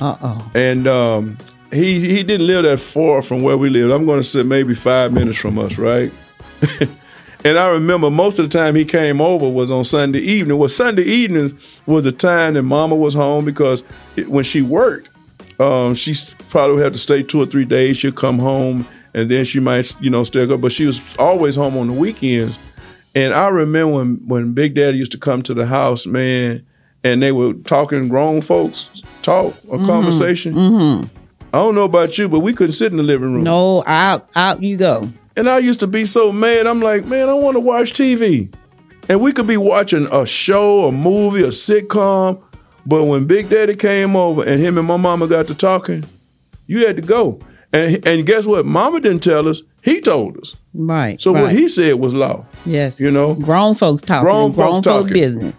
Uh 0.00 0.16
oh. 0.22 0.50
And 0.54 0.86
um, 0.86 1.38
he 1.72 2.00
he 2.00 2.22
didn't 2.22 2.46
live 2.46 2.64
that 2.64 2.78
far 2.78 3.22
from 3.22 3.42
where 3.42 3.56
we 3.56 3.70
lived. 3.70 3.92
I'm 3.92 4.04
going 4.04 4.20
to 4.20 4.26
say 4.26 4.42
maybe 4.42 4.74
five 4.74 5.12
minutes 5.12 5.38
from 5.38 5.58
us, 5.58 5.78
right? 5.78 6.12
and 7.44 7.58
I 7.58 7.68
remember 7.68 8.10
most 8.10 8.38
of 8.38 8.50
the 8.50 8.58
time 8.58 8.74
he 8.74 8.84
came 8.84 9.20
over 9.20 9.48
was 9.48 9.70
on 9.70 9.84
Sunday 9.84 10.20
evening. 10.20 10.58
Well, 10.58 10.68
Sunday 10.68 11.04
evening 11.04 11.58
was 11.86 12.04
the 12.04 12.12
time 12.12 12.54
that 12.54 12.62
Mama 12.62 12.96
was 12.96 13.14
home 13.14 13.44
because 13.44 13.82
it, 14.16 14.28
when 14.28 14.44
she 14.44 14.62
worked, 14.62 15.08
um, 15.58 15.94
she 15.94 16.14
probably 16.48 16.76
would 16.76 16.84
have 16.84 16.92
to 16.92 16.98
stay 16.98 17.22
two 17.22 17.40
or 17.40 17.46
three 17.46 17.64
days. 17.64 17.96
She'd 17.98 18.16
come 18.16 18.38
home 18.38 18.86
and 19.14 19.30
then 19.30 19.44
she 19.44 19.60
might, 19.60 19.94
you 20.00 20.10
know, 20.10 20.24
stay 20.24 20.50
up. 20.50 20.60
But 20.60 20.72
she 20.72 20.86
was 20.86 21.16
always 21.18 21.56
home 21.56 21.76
on 21.76 21.88
the 21.88 21.92
weekends. 21.94 22.58
And 23.14 23.34
I 23.34 23.48
remember 23.48 23.94
when 23.94 24.16
when 24.26 24.52
Big 24.52 24.74
Daddy 24.74 24.98
used 24.98 25.12
to 25.12 25.18
come 25.18 25.42
to 25.42 25.54
the 25.54 25.66
house, 25.66 26.06
man, 26.06 26.64
and 27.02 27.22
they 27.22 27.32
were 27.32 27.54
talking 27.54 28.08
grown 28.08 28.40
folks 28.40 29.02
talk 29.22 29.54
or 29.68 29.78
mm-hmm. 29.78 29.86
conversation. 29.86 30.54
Mm-hmm. 30.54 31.16
I 31.52 31.58
don't 31.58 31.74
know 31.74 31.84
about 31.84 32.16
you, 32.16 32.28
but 32.28 32.40
we 32.40 32.52
couldn't 32.52 32.74
sit 32.74 32.92
in 32.92 32.96
the 32.96 33.02
living 33.02 33.32
room. 33.32 33.42
No, 33.42 33.82
out, 33.86 34.28
out 34.36 34.62
you 34.62 34.76
go. 34.76 35.10
And 35.36 35.48
I 35.48 35.58
used 35.58 35.80
to 35.80 35.86
be 35.86 36.04
so 36.04 36.30
mad. 36.30 36.66
I'm 36.66 36.80
like, 36.80 37.06
man, 37.06 37.28
I 37.28 37.34
want 37.34 37.56
to 37.56 37.60
watch 37.60 37.92
TV. 37.92 38.52
And 39.08 39.20
we 39.20 39.32
could 39.32 39.48
be 39.48 39.56
watching 39.56 40.06
a 40.12 40.24
show, 40.26 40.84
a 40.84 40.92
movie, 40.92 41.42
a 41.42 41.48
sitcom, 41.48 42.40
But 42.86 43.04
when 43.04 43.26
Big 43.26 43.48
Daddy 43.48 43.74
came 43.74 44.14
over 44.14 44.44
and 44.44 44.60
him 44.60 44.78
and 44.78 44.86
my 44.86 44.96
mama 44.96 45.26
got 45.26 45.48
to 45.48 45.54
talking, 45.54 46.04
you 46.66 46.86
had 46.86 46.96
to 46.96 47.02
go. 47.02 47.40
And 47.72 48.04
and 48.06 48.26
guess 48.26 48.46
what? 48.46 48.66
Mama 48.66 49.00
didn't 49.00 49.22
tell 49.22 49.48
us. 49.48 49.62
He 49.82 50.00
told 50.00 50.38
us. 50.38 50.56
Right. 50.74 51.20
So 51.20 51.32
right. 51.32 51.42
what 51.42 51.52
he 51.52 51.68
said 51.68 51.94
was 51.94 52.12
law. 52.14 52.44
yes, 52.66 53.00
You 53.00 53.10
know. 53.10 53.34
grown 53.34 53.74
folks 53.74 54.02
talking, 54.02 54.24
Grown 54.24 54.52
grown, 54.52 54.74
folks 54.74 54.86
folk 54.86 55.02
talking. 55.08 55.12
business. 55.14 55.54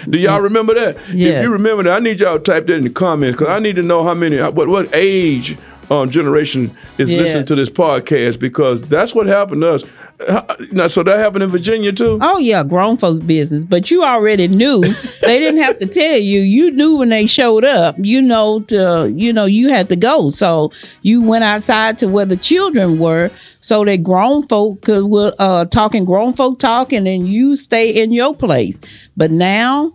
Do 0.08 0.18
y'all 0.18 0.40
remember 0.40 0.74
that? 0.74 0.96
Yeah. 1.10 1.38
If 1.40 1.44
you 1.44 1.52
remember 1.52 1.82
that, 1.82 1.96
I 1.96 1.98
need 1.98 2.20
y'all 2.20 2.38
to 2.38 2.42
type 2.42 2.66
that 2.68 2.74
in 2.74 2.82
the 2.82 2.90
comments 2.90 3.36
because 3.38 3.52
I 3.52 3.58
need 3.58 3.76
to 3.76 3.82
know 3.82 4.02
how 4.04 4.14
many, 4.14 4.38
what 4.38 4.68
what 4.68 4.88
age 4.94 5.58
um, 5.90 6.08
generation 6.10 6.74
is 6.98 7.10
Yeah. 7.10 7.18
listening 7.18 7.44
to 7.46 7.54
this 7.54 7.68
podcast 7.68 8.40
because 8.40 8.80
that's 8.82 9.14
what 9.14 9.26
happened 9.26 9.60
to 9.62 9.72
us. 9.72 9.84
Now, 10.72 10.86
so 10.86 11.02
that 11.02 11.18
happened 11.18 11.42
in 11.42 11.50
Virginia 11.50 11.92
too. 11.92 12.18
Oh 12.20 12.38
yeah, 12.38 12.62
grown 12.62 12.96
folks 12.96 13.24
business. 13.24 13.64
But 13.64 13.90
you 13.90 14.04
already 14.04 14.48
knew. 14.48 14.80
they 15.22 15.38
didn't 15.38 15.62
have 15.62 15.78
to 15.78 15.86
tell 15.86 16.16
you. 16.18 16.40
You 16.40 16.70
knew 16.70 16.96
when 16.96 17.08
they 17.08 17.26
showed 17.26 17.64
up. 17.64 17.96
You 17.98 18.20
know 18.20 18.60
to 18.68 19.12
you 19.14 19.32
know 19.32 19.44
you 19.44 19.68
had 19.68 19.88
to 19.88 19.96
go. 19.96 20.30
So 20.30 20.72
you 21.02 21.22
went 21.22 21.44
outside 21.44 21.98
to 21.98 22.06
where 22.08 22.26
the 22.26 22.36
children 22.36 22.98
were, 22.98 23.30
so 23.60 23.84
that 23.84 24.02
grown 24.02 24.46
folk 24.46 24.82
could 24.82 25.34
uh, 25.38 25.64
talking 25.66 26.04
grown 26.04 26.32
folk 26.32 26.58
talking, 26.58 27.06
and 27.08 27.28
you 27.28 27.56
stay 27.56 27.90
in 27.90 28.12
your 28.12 28.34
place. 28.34 28.80
But 29.16 29.30
now. 29.30 29.94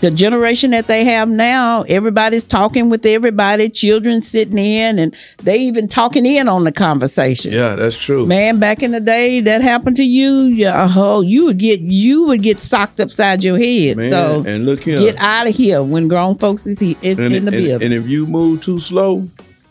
The 0.00 0.10
generation 0.10 0.72
that 0.72 0.88
they 0.88 1.04
have 1.04 1.26
now, 1.26 1.82
everybody's 1.82 2.44
talking 2.44 2.90
with 2.90 3.06
everybody, 3.06 3.70
children 3.70 4.20
sitting 4.20 4.58
in, 4.58 4.98
and 4.98 5.16
they 5.38 5.56
even 5.60 5.88
talking 5.88 6.26
in 6.26 6.48
on 6.48 6.64
the 6.64 6.72
conversation. 6.72 7.50
Yeah, 7.52 7.76
that's 7.76 7.96
true. 7.96 8.26
Man, 8.26 8.58
back 8.58 8.82
in 8.82 8.90
the 8.90 9.00
day, 9.00 9.40
that 9.40 9.62
happened 9.62 9.96
to 9.96 10.04
you. 10.04 10.42
Yeah, 10.42 10.92
oh, 10.94 11.22
you 11.22 11.46
would 11.46 11.58
get 11.58 11.80
you 11.80 12.24
would 12.24 12.42
get 12.42 12.60
socked 12.60 13.00
upside 13.00 13.42
your 13.42 13.56
head. 13.58 13.96
Man, 13.96 14.10
so 14.10 14.44
and 14.46 14.66
look 14.66 14.82
here. 14.82 15.00
get 15.00 15.16
out 15.16 15.46
of 15.48 15.54
here 15.54 15.82
when 15.82 16.08
grown 16.08 16.36
folks 16.36 16.66
is 16.66 16.78
he, 16.78 16.96
in, 17.00 17.18
and, 17.18 17.34
in 17.34 17.44
the 17.46 17.52
and- 17.56 17.64
building. 17.64 17.86
and 17.86 17.94
if 17.94 18.06
you 18.06 18.26
move 18.26 18.60
too 18.60 18.78
slow, 18.78 19.26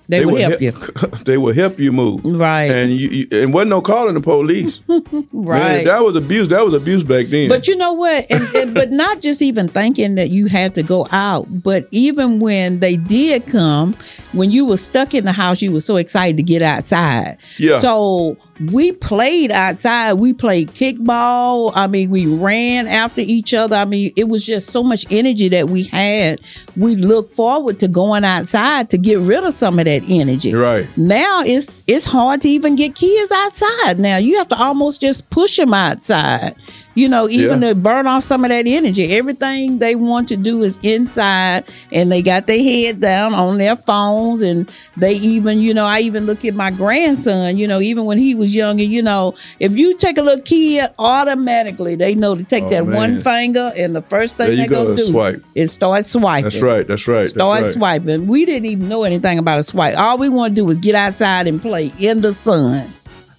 they, 0.08 0.26
will 0.26 0.36
help 0.38 0.62
you. 0.62 0.72
they 1.26 1.38
will 1.38 1.54
help 1.54 1.80
you 1.80 1.92
move. 1.92 2.24
Right. 2.24 2.70
And 2.72 2.92
you, 2.92 3.10
you 3.10 3.28
and 3.32 3.54
wasn't 3.54 3.70
no 3.72 3.82
calling 3.82 4.14
the 4.14 4.20
police. 4.22 4.80
Man, 4.88 5.04
Right. 5.32 5.86
that 5.86 6.04
was 6.04 6.16
abuse. 6.16 6.48
That 6.50 6.64
was 6.66 6.74
abuse 6.74 7.04
back 7.04 7.28
then. 7.28 7.50
But 7.50 7.68
you 7.68 7.76
know 7.76 7.94
what? 7.94 8.26
And, 8.30 8.44
and 8.56 8.74
but 8.74 8.92
not 9.04 9.22
just 9.22 9.42
even 9.42 9.68
thinking 9.68 10.16
that 10.16 10.30
you 10.30 10.48
had 10.48 10.76
to 10.76 10.84
go 10.84 11.08
out, 11.12 11.48
but 11.64 11.88
even 11.92 12.40
when 12.40 12.80
they 12.80 12.98
did 12.98 13.48
come, 13.48 13.96
when 14.34 14.52
you 14.52 14.66
were 14.66 14.78
stuck 14.78 15.14
in 15.14 15.26
the 15.26 15.32
house, 15.32 15.62
you 15.62 15.72
were 15.72 15.82
so 15.82 15.96
excited 15.96 16.38
to 16.38 16.44
get 16.44 16.62
outside. 16.62 17.38
Yeah. 17.58 17.80
So 17.80 18.38
we 18.60 18.94
played 18.94 19.52
outside. 19.52 20.14
We 20.14 20.34
played 20.34 20.70
kickball. 20.70 21.74
I 21.76 21.88
mean, 21.88 22.10
we 22.10 22.26
ran 22.26 22.88
after 22.88 23.22
each 23.22 23.54
other. 23.54 23.76
I 23.76 23.86
mean, 23.86 24.14
it 24.16 24.30
was 24.30 24.46
just 24.46 24.70
so 24.70 24.82
much 24.82 25.06
energy 25.10 25.50
that 25.50 25.70
we 25.70 25.84
had. 25.84 26.40
We 26.78 26.96
look 26.96 27.30
forward 27.30 27.80
to 27.80 27.88
going 27.88 28.24
outside 28.24 28.90
to 28.92 28.98
get 28.98 29.20
rid 29.20 29.44
of 29.44 29.54
some 29.54 29.78
of 29.80 29.86
that 29.86 30.04
energy. 30.08 30.54
Right. 30.54 30.88
Now 30.98 31.42
it's 31.44 31.84
it's 31.88 32.06
hard 32.06 32.42
to 32.42 32.50
even 32.50 32.76
get 32.76 32.96
kids 32.96 33.32
outside. 33.32 34.00
Now 34.00 34.18
you 34.18 34.38
have 34.38 34.48
to 34.50 34.58
almost 34.58 35.02
just 35.02 35.30
push 35.30 35.58
them 35.58 35.74
outside. 35.74 36.56
You 36.96 37.10
know, 37.10 37.30
even 37.30 37.62
Yeah. 37.62 37.70
to 37.70 37.76
burn 37.76 38.08
off 38.08 38.24
some 38.24 38.46
of 38.46 38.50
that 38.50 38.66
energy. 38.68 39.16
Everything 39.18 39.80
they 39.80 39.96
want 39.96 40.30
to 40.30 40.38
do 40.38 40.64
is 40.64 40.80
inside, 40.82 41.66
and 41.92 42.10
they 42.12 42.22
got 42.22 42.48
their 42.48 42.64
head 42.64 43.02
down 43.02 43.34
on 43.34 43.58
their 43.58 43.76
phones, 43.76 44.42
and 44.42 44.72
they 44.96 45.16
even, 45.16 45.60
you 45.62 45.74
know, 45.74 45.86
I 45.86 46.00
even 46.00 46.26
look 46.26 46.46
at 46.46 46.56
my 46.56 46.72
grandson. 46.72 47.58
You 47.58 47.68
know, 47.68 47.82
even 47.82 48.06
when 48.06 48.18
he 48.18 48.34
was 48.34 48.56
younger, 48.56 48.84
you 48.84 49.02
know, 49.02 49.36
if 49.60 49.76
you 49.78 49.96
take 49.98 50.18
a 50.18 50.22
little 50.22 50.42
kid, 50.44 50.90
automatically 50.98 51.96
they 51.96 52.16
know 52.16 52.34
to 52.36 52.44
take 52.44 52.64
Oh, 52.64 52.70
that 52.70 52.88
man. 52.88 52.96
one 52.96 53.22
finger, 53.22 53.74
and 53.76 53.94
the 53.96 54.02
first 54.02 54.38
thing 54.38 54.56
they're 54.56 54.68
go, 54.68 54.86
gonna 54.86 54.96
do 54.96 55.04
swipe. 55.08 55.44
is 55.54 55.72
start 55.74 56.06
swiping. 56.06 56.44
that's 56.46 56.62
right. 56.62 56.88
That's 56.88 57.08
right. 57.08 57.22
That's 57.24 57.32
Start 57.34 57.62
right. 57.64 57.74
swiping. 57.74 58.28
We 58.28 58.46
didn't 58.46 58.68
even 58.70 58.88
know 58.88 59.04
anything 59.04 59.38
about 59.38 59.60
a 59.60 59.64
swipe. 59.64 59.98
All 59.98 60.18
we 60.18 60.30
want 60.30 60.52
to 60.56 60.62
do 60.62 60.66
was 60.66 60.80
get 60.80 60.96
outside 60.96 61.48
and 61.48 61.62
play 61.62 61.92
in 62.00 62.22
the 62.22 62.32
sun. 62.34 62.90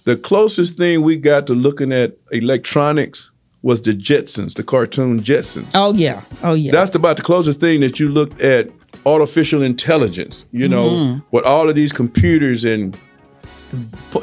The 0.03 0.15
closest 0.15 0.77
thing 0.77 1.01
we 1.01 1.17
got 1.17 1.47
to 1.47 1.53
looking 1.55 1.91
at 1.91 2.13
electronics 2.31 3.31
was 3.67 3.81
the 3.81 3.93
Jetsons, 3.93 4.53
the 4.55 4.63
cartoon 4.63 5.19
Jetsons. 5.21 5.67
Oh 5.75 5.93
yeah. 5.93 6.21
Oh 6.41 6.53
yeah. 6.53 6.71
That's 6.71 6.95
about 6.95 7.17
the 7.17 7.23
closest 7.23 7.59
thing 7.59 7.81
that 7.81 7.99
you 7.99 8.07
looked 8.09 8.39
at 8.41 8.69
artificial 9.05 9.61
intelligence. 9.61 10.45
You 10.51 10.67
know, 10.69 10.89
Mm-hmm. 10.89 11.19
with 11.35 11.45
all 11.45 11.67
of 11.69 11.75
these 11.75 11.91
computers 11.91 12.63
and 12.63 12.97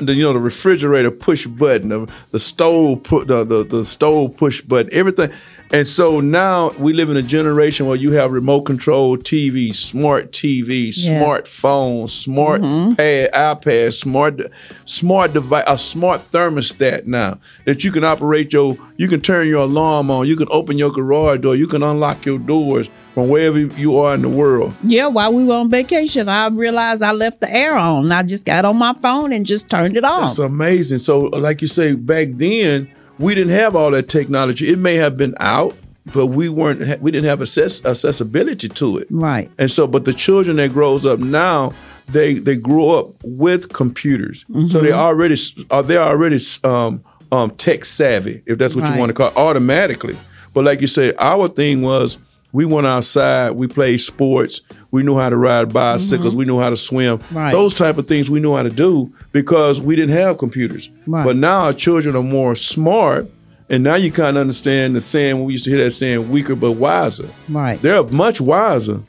the, 0.00 0.14
you 0.14 0.22
know 0.22 0.32
the 0.32 0.38
refrigerator 0.38 1.10
push 1.10 1.46
button, 1.46 1.90
the, 1.90 2.10
the 2.30 2.38
stove 2.38 3.02
put 3.02 3.28
the, 3.28 3.44
the 3.44 3.62
the 3.64 3.84
stove 3.84 4.36
push 4.36 4.62
button, 4.62 4.88
everything. 4.92 5.30
And 5.72 5.88
so 5.88 6.20
now 6.20 6.70
we 6.78 6.92
live 6.92 7.10
in 7.10 7.16
a 7.16 7.22
generation 7.22 7.86
where 7.86 7.96
you 7.96 8.12
have 8.12 8.30
remote 8.30 8.60
control 8.62 9.16
TV, 9.16 9.74
smart 9.74 10.30
TV, 10.30 10.92
Yeah. 10.94 11.20
smartphone, 11.20 12.08
smart 12.08 12.62
Mm-hmm. 12.62 12.94
pad, 12.94 13.32
iPad, 13.32 13.92
smart 13.92 14.40
smart 14.84 15.32
device, 15.32 15.64
a 15.66 15.76
smart 15.76 16.30
thermostat 16.30 17.06
now 17.06 17.38
that 17.64 17.82
you 17.82 17.90
can 17.90 18.04
operate 18.04 18.52
your, 18.52 18.76
you 18.98 19.08
can 19.08 19.20
turn 19.20 19.48
your 19.48 19.62
alarm 19.62 20.10
on, 20.12 20.28
you 20.28 20.36
can 20.36 20.46
open 20.50 20.78
your 20.78 20.90
garage 20.90 21.40
door, 21.40 21.56
you 21.56 21.66
can 21.66 21.82
unlock 21.82 22.24
your 22.24 22.38
doors 22.38 22.88
from 23.14 23.28
wherever 23.28 23.58
you 23.58 23.98
are 23.98 24.14
in 24.14 24.22
the 24.22 24.28
world. 24.28 24.72
yeah. 24.84 25.06
While 25.06 25.32
we 25.32 25.44
were 25.44 25.54
on 25.56 25.70
vacation, 25.70 26.28
I 26.28 26.48
realized 26.48 27.02
I 27.02 27.12
left 27.12 27.40
the 27.40 27.52
air 27.52 27.76
on. 27.76 28.12
I 28.12 28.22
just 28.22 28.44
got 28.44 28.64
on 28.64 28.76
my 28.76 28.92
phone 28.94 29.32
and 29.32 29.44
just 29.46 29.68
turned 29.68 29.96
it 29.96 30.04
off. 30.04 30.30
It's 30.30 30.38
amazing. 30.38 30.98
So, 30.98 31.18
like 31.20 31.62
you 31.62 31.68
say, 31.68 31.94
back 31.94 32.28
then 32.32 32.88
we 33.18 33.34
didn't 33.34 33.52
have 33.52 33.76
all 33.76 33.90
that 33.92 34.08
technology. 34.08 34.68
It 34.68 34.78
may 34.78 34.96
have 34.96 35.16
been 35.16 35.34
out, 35.40 35.76
but 36.12 36.26
we 36.26 36.48
weren't. 36.48 37.00
We 37.00 37.10
didn't 37.10 37.28
have 37.28 37.40
access, 37.40 37.84
accessibility 37.84 38.68
to 38.68 38.98
it. 38.98 39.06
right. 39.10 39.50
And 39.58 39.70
so, 39.70 39.86
but 39.86 40.04
the 40.04 40.12
children 40.12 40.56
that 40.56 40.72
grows 40.72 41.06
up 41.06 41.18
now, 41.20 41.72
they 42.08 42.34
they 42.34 42.56
grow 42.56 42.90
up 42.90 43.14
with 43.24 43.72
computers, 43.72 44.44
so 44.68 44.80
they 44.80 44.92
already 44.92 45.36
are 45.70 45.82
they 45.82 45.96
already 45.96 46.38
um, 46.64 47.02
um, 47.32 47.50
tech 47.52 47.84
savvy, 47.84 48.42
if 48.46 48.58
that's 48.58 48.76
what 48.76 48.88
you 48.88 48.98
want 48.98 49.10
to 49.10 49.14
call 49.14 49.28
it, 49.28 49.36
automatically. 49.36 50.16
But 50.52 50.64
like 50.64 50.80
you 50.80 50.86
say, 50.86 51.14
our 51.18 51.48
thing 51.48 51.82
was 51.82 52.18
we 52.54 52.64
went 52.64 52.86
outside, 52.86 53.50
we 53.50 53.66
played 53.66 54.00
sports, 54.00 54.60
we 54.92 55.02
knew 55.02 55.18
how 55.18 55.28
to 55.28 55.36
ride 55.36 55.72
bicycles, 55.72 56.34
mm-hmm. 56.34 56.38
we 56.38 56.44
knew 56.44 56.60
how 56.60 56.70
to 56.70 56.76
swim, 56.76 57.18
Right. 57.32 57.52
those 57.52 57.74
type 57.74 57.98
of 57.98 58.06
things 58.06 58.30
we 58.30 58.38
knew 58.38 58.54
how 58.54 58.62
to 58.62 58.70
do 58.70 59.12
because 59.32 59.80
we 59.80 59.96
didn't 59.96 60.14
have 60.14 60.38
computers. 60.38 60.88
Right. 61.04 61.24
But 61.24 61.34
now 61.34 61.64
our 61.64 61.72
children 61.72 62.14
are 62.14 62.22
more 62.22 62.54
smart. 62.54 63.28
And 63.70 63.82
now 63.82 63.96
you 63.96 64.12
kind 64.12 64.36
of 64.36 64.42
understand 64.42 64.94
the 64.94 65.00
saying, 65.00 65.42
we 65.42 65.54
used 65.54 65.64
to 65.64 65.70
hear 65.70 65.82
that 65.82 65.90
saying, 65.90 66.30
weaker 66.30 66.54
but 66.54 66.72
wiser. 66.72 67.28
Right. 67.48 67.80
They're 67.82 68.04
much 68.04 68.40
wiser. 68.40 69.00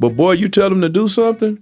But 0.00 0.10
boy, 0.10 0.32
you 0.32 0.48
tell 0.48 0.70
them 0.70 0.80
to 0.80 0.88
do 0.88 1.06
something, 1.06 1.58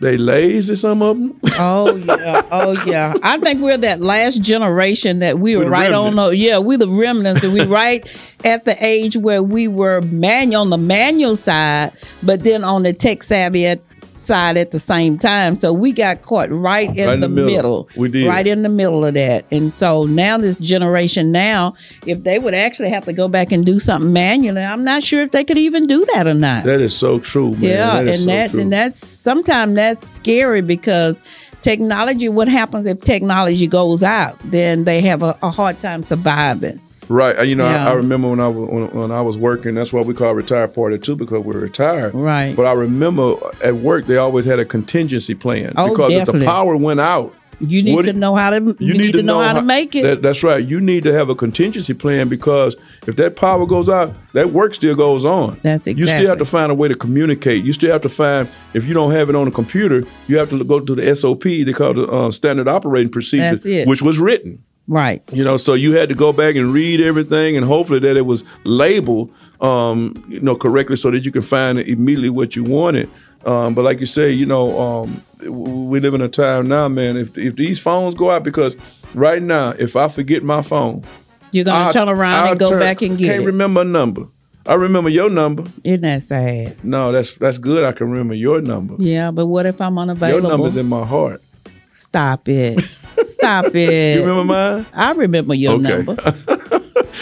they 0.00 0.16
lazy, 0.16 0.74
some 0.74 1.02
of 1.02 1.16
them. 1.16 1.40
Oh 1.58 1.96
yeah, 1.96 2.42
oh 2.50 2.72
yeah. 2.84 3.14
I 3.22 3.38
think 3.38 3.62
we're 3.62 3.78
that 3.78 4.02
last 4.02 4.42
generation 4.42 5.20
that 5.20 5.38
we 5.38 5.56
were 5.56 5.64
the 5.64 5.70
right 5.70 5.90
on 5.92 6.16
the 6.16 6.28
yeah, 6.28 6.58
we 6.58 6.76
the 6.76 6.88
remnants 6.88 7.42
and 7.42 7.54
we 7.54 7.64
right 7.66 8.06
at 8.44 8.66
the 8.66 8.76
age 8.84 9.16
where 9.16 9.42
we 9.42 9.66
were 9.68 10.02
manual 10.02 10.60
on 10.60 10.70
the 10.70 10.76
manual 10.76 11.34
side, 11.34 11.92
but 12.22 12.42
then 12.44 12.62
on 12.62 12.82
the 12.82 12.92
tech 12.92 13.22
savvy 13.22 13.66
at, 13.66 13.80
side 14.18 14.56
at 14.56 14.70
the 14.70 14.78
same 14.78 15.18
time. 15.18 15.54
So 15.54 15.72
we 15.72 15.92
got 15.92 16.22
caught 16.22 16.50
right 16.50 16.88
in, 16.96 17.06
Right 17.06 17.14
in 17.14 17.20
the, 17.20 17.28
the 17.28 17.34
middle. 17.34 17.52
middle. 17.52 17.88
We 17.96 18.08
did. 18.08 18.26
Right 18.26 18.46
in 18.46 18.62
the 18.62 18.68
middle 18.68 19.04
of 19.04 19.14
that. 19.14 19.44
And 19.50 19.72
so 19.72 20.04
now 20.04 20.38
this 20.38 20.56
generation 20.56 21.32
now, 21.32 21.74
if 22.06 22.22
they 22.24 22.38
would 22.38 22.54
actually 22.54 22.90
have 22.90 23.04
to 23.06 23.12
go 23.12 23.28
back 23.28 23.52
and 23.52 23.64
do 23.64 23.78
something 23.78 24.12
manually, 24.12 24.62
I'm 24.62 24.84
not 24.84 25.02
sure 25.02 25.22
if 25.22 25.30
they 25.32 25.44
could 25.44 25.58
even 25.58 25.86
do 25.86 26.04
that 26.14 26.26
or 26.26 26.34
not. 26.34 26.64
that 26.64 26.80
is 26.80 26.96
so 26.96 27.18
true, 27.18 27.52
man. 27.52 27.60
Yeah, 27.62 28.02
That 28.02 28.08
and 28.14 28.20
so 28.20 28.26
that 28.26 28.50
true. 28.50 28.60
and 28.60 28.72
that's 28.72 29.06
sometimes 29.06 29.74
that's 29.76 30.06
scary 30.08 30.62
because 30.62 31.22
technology. 31.62 32.28
What 32.28 32.48
happens 32.48 32.86
if 32.86 33.00
technology 33.00 33.66
goes 33.66 34.02
out? 34.02 34.38
Then 34.44 34.84
they 34.84 35.00
have 35.02 35.22
a, 35.22 35.36
a 35.42 35.50
hard 35.50 35.78
time 35.80 36.02
surviving. 36.02 36.80
Right. 37.08 37.38
Uh, 37.38 37.42
You 37.42 37.54
know, 37.54 37.64
I, 37.66 37.72
Yeah. 37.72 37.88
I 37.90 37.92
remember 37.92 38.28
when 38.30 38.40
I 38.40 38.48
was 38.48 38.68
when, 38.68 38.88
when 38.90 39.10
I 39.10 39.20
was 39.22 39.36
working. 39.36 39.74
That's 39.74 39.92
why 39.92 40.00
we 40.02 40.14
call 40.14 40.34
retired 40.34 40.74
party 40.74 40.98
two, 40.98 41.16
because 41.16 41.44
we're 41.44 41.58
retired. 41.58 42.14
Right. 42.14 42.54
But 42.56 42.66
I 42.66 42.72
remember 42.72 43.34
at 43.62 43.76
work 43.76 44.06
they 44.06 44.16
always 44.16 44.44
had 44.44 44.58
a 44.58 44.64
contingency 44.64 45.34
plan 45.34 45.72
Oh, 45.76 45.88
because 45.90 46.12
if 46.12 46.26
the 46.26 46.44
power 46.44 46.76
went 46.76 47.00
out, 47.00 47.34
You 47.58 47.82
need 47.82 47.94
What 47.94 48.04
to 48.04 48.12
know 48.12 48.36
how 48.36 48.50
to. 48.50 48.76
You, 48.80 48.92
need, 48.92 49.12
to 49.14 49.22
know, 49.22 49.40
how, 49.40 49.54
to 49.54 49.62
make 49.62 49.94
it. 49.94 50.02
that- 50.02 50.20
that's 50.20 50.42
right. 50.42 50.62
You 50.62 50.78
need 50.78 51.04
to 51.04 51.12
have 51.14 51.30
a 51.30 51.34
contingency 51.34 51.94
plan 51.94 52.28
because 52.28 52.76
if 53.06 53.16
that 53.16 53.34
power 53.36 53.64
goes 53.64 53.88
out, 53.88 54.12
that 54.34 54.50
work 54.50 54.74
still 54.74 54.94
goes 54.94 55.24
on. 55.24 55.58
That's 55.62 55.86
exactly. 55.86 56.00
You 56.02 56.06
still 56.06 56.28
have 56.28 56.38
to 56.38 56.44
find 56.44 56.70
a 56.70 56.74
way 56.74 56.88
to 56.88 56.94
communicate. 56.94 57.64
You 57.64 57.72
still 57.72 57.92
have 57.92 58.02
to 58.02 58.10
find 58.10 58.46
if 58.74 58.86
you 58.86 58.92
don't 58.92 59.12
have 59.12 59.30
it 59.30 59.36
on 59.36 59.48
a 59.48 59.50
computer, 59.50 60.04
you 60.28 60.36
have 60.36 60.50
to 60.50 60.62
go 60.64 60.80
to 60.80 60.94
the 60.94 61.14
SOP. 61.16 61.44
They 61.44 61.72
call 61.72 61.92
it 61.92 61.94
the 61.94 62.06
uh, 62.12 62.30
standard 62.30 62.68
operating 62.68 63.10
procedure, 63.10 63.56
which 63.88 64.02
was 64.02 64.18
written. 64.18 64.62
Right. 64.88 65.22
You 65.32 65.44
know, 65.44 65.56
so 65.56 65.74
you 65.74 65.92
had 65.94 66.08
to 66.08 66.14
go 66.14 66.32
back 66.32 66.54
and 66.56 66.72
read 66.72 67.00
everything, 67.00 67.56
and 67.56 67.64
hopefully 67.66 67.98
that 68.00 68.16
it 68.16 68.26
was 68.26 68.44
labeled, 68.64 69.32
um, 69.60 70.14
you 70.28 70.40
know, 70.40 70.56
correctly, 70.56 70.96
so 70.96 71.10
that 71.10 71.24
you 71.24 71.32
can 71.32 71.42
find 71.42 71.78
immediately 71.78 72.30
what 72.30 72.56
you 72.56 72.64
wanted. 72.64 73.08
Um, 73.44 73.74
but 73.74 73.82
like 73.84 74.00
you 74.00 74.06
say, 74.06 74.30
you 74.32 74.46
know, 74.46 74.78
um, 74.80 75.22
we 75.48 76.00
live 76.00 76.14
in 76.14 76.20
a 76.20 76.28
time 76.28 76.66
now, 76.68 76.88
man. 76.88 77.16
If 77.16 77.36
if 77.38 77.56
these 77.56 77.78
phones 77.78 78.14
go 78.14 78.30
out, 78.30 78.42
because 78.42 78.76
right 79.14 79.40
now, 79.42 79.70
if 79.78 79.94
I 79.96 80.08
forget 80.08 80.42
my 80.42 80.62
phone, 80.62 81.04
You're 81.52 81.64
gonna 81.64 81.84
I'll- 81.86 81.92
turn 81.92 82.08
around 82.08 82.34
I'll 82.34 82.50
and 82.52 82.60
go 82.60 82.70
turn- 82.70 82.80
back 82.80 83.02
and 83.02 83.16
get 83.16 83.26
Can't 83.28 83.42
it. 83.42 83.46
remember 83.46 83.82
a 83.82 83.84
number. 83.84 84.26
I 84.68 84.74
remember 84.74 85.10
your 85.10 85.30
number. 85.30 85.62
Isn't 85.84 86.00
that 86.00 86.24
sad? 86.24 86.82
No, 86.82 87.12
that's 87.12 87.30
that's 87.36 87.56
good. 87.58 87.84
I 87.84 87.92
can 87.92 88.10
remember 88.10 88.34
your 88.34 88.60
number. 88.60 88.96
Yeah, 88.98 89.30
but 89.30 89.46
what 89.46 89.64
if 89.64 89.80
I'm 89.80 89.96
unavailable? 89.96 90.48
Your 90.48 90.58
number's 90.58 90.76
in 90.76 90.86
my 90.86 91.04
heart. 91.06 91.40
Stop 91.86 92.48
it. 92.48 92.82
Stop 93.24 93.74
it. 93.74 94.16
You 94.16 94.20
remember 94.26 94.44
mine? 94.44 94.86
I 94.94 95.12
remember 95.12 95.54
your 95.54 95.74
Okay. 95.74 95.88
number. 96.02 96.16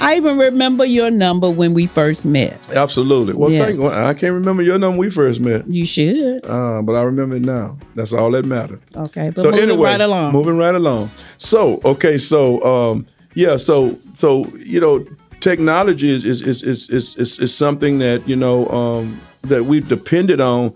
I 0.00 0.16
even 0.16 0.38
remember 0.38 0.84
your 0.84 1.10
number 1.10 1.48
when 1.50 1.72
we 1.74 1.86
first 1.86 2.24
met. 2.24 2.58
Absolutely. 2.74 3.34
Well, 3.34 3.50
Yes. 3.50 3.66
thank, 3.66 3.80
well, 3.80 3.92
I 4.06 4.14
can't 4.14 4.32
remember 4.34 4.62
your 4.62 4.78
number 4.78 4.98
when 4.98 5.06
we 5.06 5.10
first 5.10 5.40
met, 5.40 5.70
You 5.70 5.86
should. 5.86 6.44
uh, 6.46 6.82
but 6.82 6.94
I 6.94 7.02
remember 7.02 7.36
it 7.36 7.44
now. 7.44 7.76
That's 7.94 8.12
all 8.12 8.30
that 8.32 8.44
matters. 8.44 8.80
Okay, 8.96 9.30
but 9.34 9.40
so 9.42 9.50
moving 9.50 9.68
anyway, 9.70 9.90
right 9.90 10.00
along. 10.00 10.32
moving 10.32 10.56
right 10.56 10.74
along. 10.74 11.10
So 11.38 11.80
okay, 11.84 12.18
so 12.18 12.62
um, 12.64 13.06
yeah, 13.34 13.56
so 13.56 13.98
so 14.14 14.46
you 14.66 14.80
know, 14.80 15.04
technology 15.40 16.10
is 16.10 16.24
is 16.24 16.42
is 16.42 16.62
is 16.62 16.88
is, 16.90 17.16
is, 17.16 17.38
is 17.38 17.54
something 17.54 17.98
that 17.98 18.26
you 18.28 18.36
know 18.36 18.66
um, 18.68 19.20
that 19.42 19.64
we've 19.66 19.88
depended 19.88 20.40
on, 20.40 20.74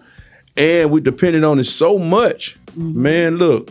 and 0.57 0.91
we 0.91 1.01
depended 1.01 1.45
on 1.45 1.59
it 1.59 1.65
so 1.65 1.99
much. 1.99 2.57
Mm-hmm. 2.79 3.03
Man, 3.03 3.37
look, 3.39 3.71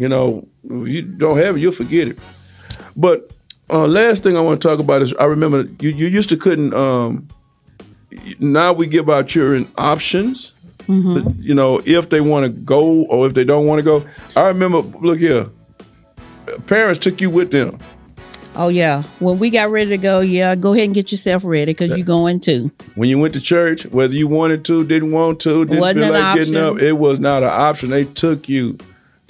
you 0.00 0.08
know, 0.08 0.48
you 0.64 1.02
don't 1.02 1.36
have 1.36 1.56
it, 1.56 1.60
you'll 1.60 1.72
forget 1.72 2.08
it. 2.08 2.18
But 2.96 3.32
uh, 3.68 3.86
last 3.86 4.22
thing 4.22 4.34
I 4.34 4.40
want 4.40 4.62
to 4.62 4.66
talk 4.66 4.80
about 4.80 5.02
is 5.02 5.12
I 5.20 5.24
remember 5.24 5.66
you, 5.78 5.90
you 5.90 6.06
used 6.06 6.30
to 6.30 6.38
couldn't. 6.38 6.72
Um, 6.72 7.28
now 8.38 8.72
we 8.72 8.86
give 8.86 9.10
our 9.10 9.22
children 9.22 9.70
options. 9.76 10.54
You 10.88 11.54
know, 11.54 11.80
if 11.84 12.08
they 12.08 12.20
want 12.20 12.46
to 12.46 12.48
go 12.48 13.02
or 13.04 13.26
if 13.26 13.34
they 13.34 13.44
don't 13.44 13.66
want 13.66 13.78
to 13.78 13.84
go. 13.84 14.04
I 14.34 14.48
remember, 14.48 14.78
look 14.78 15.20
here, 15.20 15.48
parents 16.66 16.98
took 16.98 17.20
you 17.20 17.30
with 17.30 17.52
them. 17.52 17.78
oh 18.56 18.68
yeah, 18.68 19.04
when 19.20 19.38
we 19.38 19.50
got 19.50 19.70
ready 19.70 19.90
to 19.90 19.98
go, 19.98 20.18
yeah, 20.18 20.56
go 20.56 20.72
ahead 20.72 20.86
and 20.86 20.94
get 20.94 21.12
yourself 21.12 21.44
ready 21.44 21.72
because 21.72 21.96
you're 21.96 22.04
going 22.06 22.40
too. 22.40 22.72
When 22.96 23.08
you 23.08 23.20
went 23.20 23.34
to 23.34 23.40
church, 23.40 23.84
whether 23.86 24.14
you 24.14 24.26
wanted 24.26 24.64
to, 24.64 24.84
didn't 24.84 25.12
want 25.12 25.40
to, 25.42 25.64
didn't 25.64 25.78
Wasn't 25.78 26.00
feel 26.00 26.12
like 26.12 26.36
getting 26.36 26.56
up, 26.56 26.78
it 26.80 26.94
was 26.94 27.20
not 27.20 27.44
an 27.44 27.50
option. 27.50 27.90
They 27.90 28.04
took 28.04 28.48
you 28.48 28.76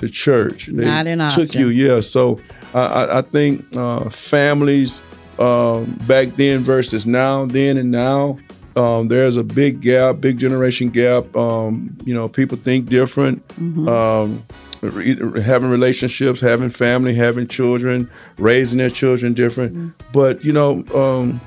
to 0.01 0.09
church. 0.09 0.67
They 0.67 0.85
Not 0.85 1.07
an 1.07 1.29
Took 1.31 1.55
you, 1.55 1.69
yeah. 1.69 2.01
So 2.01 2.41
I, 2.75 2.81
I, 2.81 3.19
I 3.19 3.23
think 3.23 3.65
uh, 3.77 4.09
families 4.09 5.01
um, 5.39 5.85
back 6.07 6.29
then 6.37 6.61
versus 6.61 7.07
now, 7.07 7.45
then 7.45 7.77
and 7.77 7.91
now, 7.91 8.39
um, 8.77 9.09
there's 9.09 9.37
a 9.37 9.45
big 9.45 9.81
gap, 9.81 10.21
big 10.21 10.39
generation 10.39 10.89
gap. 10.89 11.35
Um, 11.37 11.97
you 12.05 12.15
know, 12.15 12.29
people 12.29 12.57
think 12.57 12.89
different. 12.89 13.47
Mm-hmm. 13.49 13.89
Um, 13.89 14.45
re- 14.81 15.43
having 15.43 15.71
relationships, 15.71 16.41
having 16.41 16.71
family, 16.71 17.15
having 17.15 17.47
children, 17.47 18.11
raising 18.39 18.79
their 18.79 18.91
children 18.91 19.35
different. 19.35 19.75
Mm-hmm. 19.75 20.11
But 20.13 20.43
you 20.45 20.53
know, 20.53 20.85
um, 20.95 21.41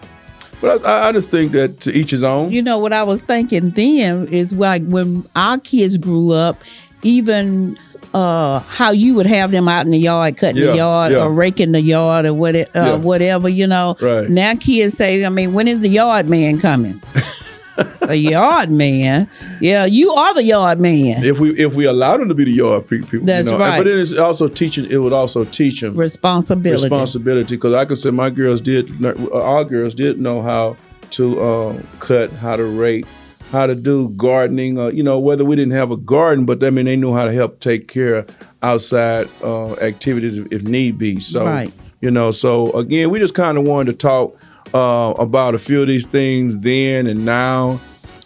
but 0.62 0.86
I, 0.86 1.10
I 1.10 1.12
just 1.12 1.30
think 1.30 1.54
that 1.54 1.80
to 1.82 1.92
each 1.92 2.12
his 2.12 2.24
own. 2.24 2.52
You 2.52 2.62
know 2.62 2.78
what 2.78 2.94
I 2.94 3.04
was 3.04 3.24
thinking 3.24 3.72
then 3.72 4.28
is 4.28 4.54
like 4.54 4.86
when 4.86 5.26
our 5.36 5.58
kids 5.58 5.98
grew 5.98 6.32
up, 6.32 6.62
even 7.04 7.78
uh, 8.14 8.60
how 8.60 8.92
you 8.92 9.14
would 9.16 9.26
have 9.26 9.52
them 9.52 9.68
out 9.68 9.86
in 9.86 9.92
the 9.92 9.98
yard, 9.98 10.38
cutting 10.38 10.58
Yeah, 10.62 10.72
the 10.72 10.76
yard 10.78 11.12
yeah. 11.14 11.18
or 11.20 11.32
raking 11.32 11.72
the 11.72 11.82
yard 11.82 12.26
or 12.26 12.34
what, 12.34 12.56
uh, 12.56 12.66
Yeah. 12.76 12.96
whatever, 12.96 13.50
you 13.50 13.66
know. 13.68 13.96
Right. 14.02 14.30
Now 14.30 14.56
kids 14.56 14.96
say, 14.96 15.26
I 15.26 15.30
mean, 15.30 15.54
when 15.54 15.68
is 15.68 15.80
the 15.80 15.90
yard 15.90 16.30
man 16.30 16.60
coming? 16.60 17.02
the 18.02 18.16
yard 18.18 18.70
man? 18.70 19.28
Yeah, 19.60 19.86
you 19.86 20.12
are 20.14 20.34
the 20.36 20.44
yard 20.44 20.80
man. 20.80 21.24
if 21.24 21.40
we 21.40 21.52
if 21.58 21.74
we 21.74 21.86
allow 21.86 22.18
them 22.18 22.28
to 22.30 22.36
be 22.36 22.44
the 22.46 22.52
yard 22.52 22.88
pe- 22.88 23.00
people, 23.02 23.26
That's 23.26 23.48
you 23.48 23.54
know. 23.54 23.60
right. 23.60 23.80
But 23.80 23.88
it's 23.88 24.14
also 24.14 24.48
teaching. 24.48 24.86
It 24.92 24.98
would 24.98 25.14
also 25.14 25.44
teach 25.44 25.82
them 25.82 25.96
Responsibility. 25.96 26.84
responsibility 26.84 27.56
because 27.56 27.74
I 27.74 27.86
can 27.86 27.96
say 27.96 28.12
my 28.12 28.30
girls 28.30 28.62
did, 28.62 29.04
our 29.34 29.64
girls 29.64 29.96
did 29.96 30.22
know 30.22 30.44
how 30.44 30.78
to 31.12 31.42
uh, 31.42 31.82
cut, 32.00 32.30
how 32.32 32.56
to 32.58 32.64
rake, 32.66 33.06
how 33.54 33.68
to 33.68 33.76
do 33.76 34.10
gardening. 34.10 34.78
Uh, 34.78 34.88
you 34.88 35.04
know, 35.04 35.20
whether 35.20 35.46
we 35.46 35.56
didn't 35.56 35.74
have 35.74 35.92
a 35.92 35.98
garden, 35.98 36.44
but 36.46 36.62
I 36.64 36.72
mean 36.72 36.86
they 36.86 36.98
knew 36.98 37.14
how 37.14 37.24
to 37.24 37.32
help 37.32 37.60
take 37.62 37.88
care 37.88 38.16
of 38.16 38.38
outside 38.62 39.30
uh, 39.44 39.74
activities 39.76 40.38
if, 40.40 40.48
if 40.52 40.64
need 40.64 40.98
be. 40.98 41.20
So 41.22 41.46
Right. 41.46 41.72
you 42.02 42.12
know, 42.12 42.32
so 42.32 42.72
again, 42.74 43.10
we 43.12 43.20
just 43.20 43.36
kind 43.36 43.58
of 43.58 43.66
wanted 43.66 43.92
to 43.94 43.98
talk 43.98 44.36
uh, 44.74 45.14
about 45.20 45.54
a 45.56 45.60
few 45.60 45.82
of 45.82 45.88
these 45.88 46.06
things 46.06 46.60
then 46.60 47.08
and 47.08 47.24
now. 47.24 47.80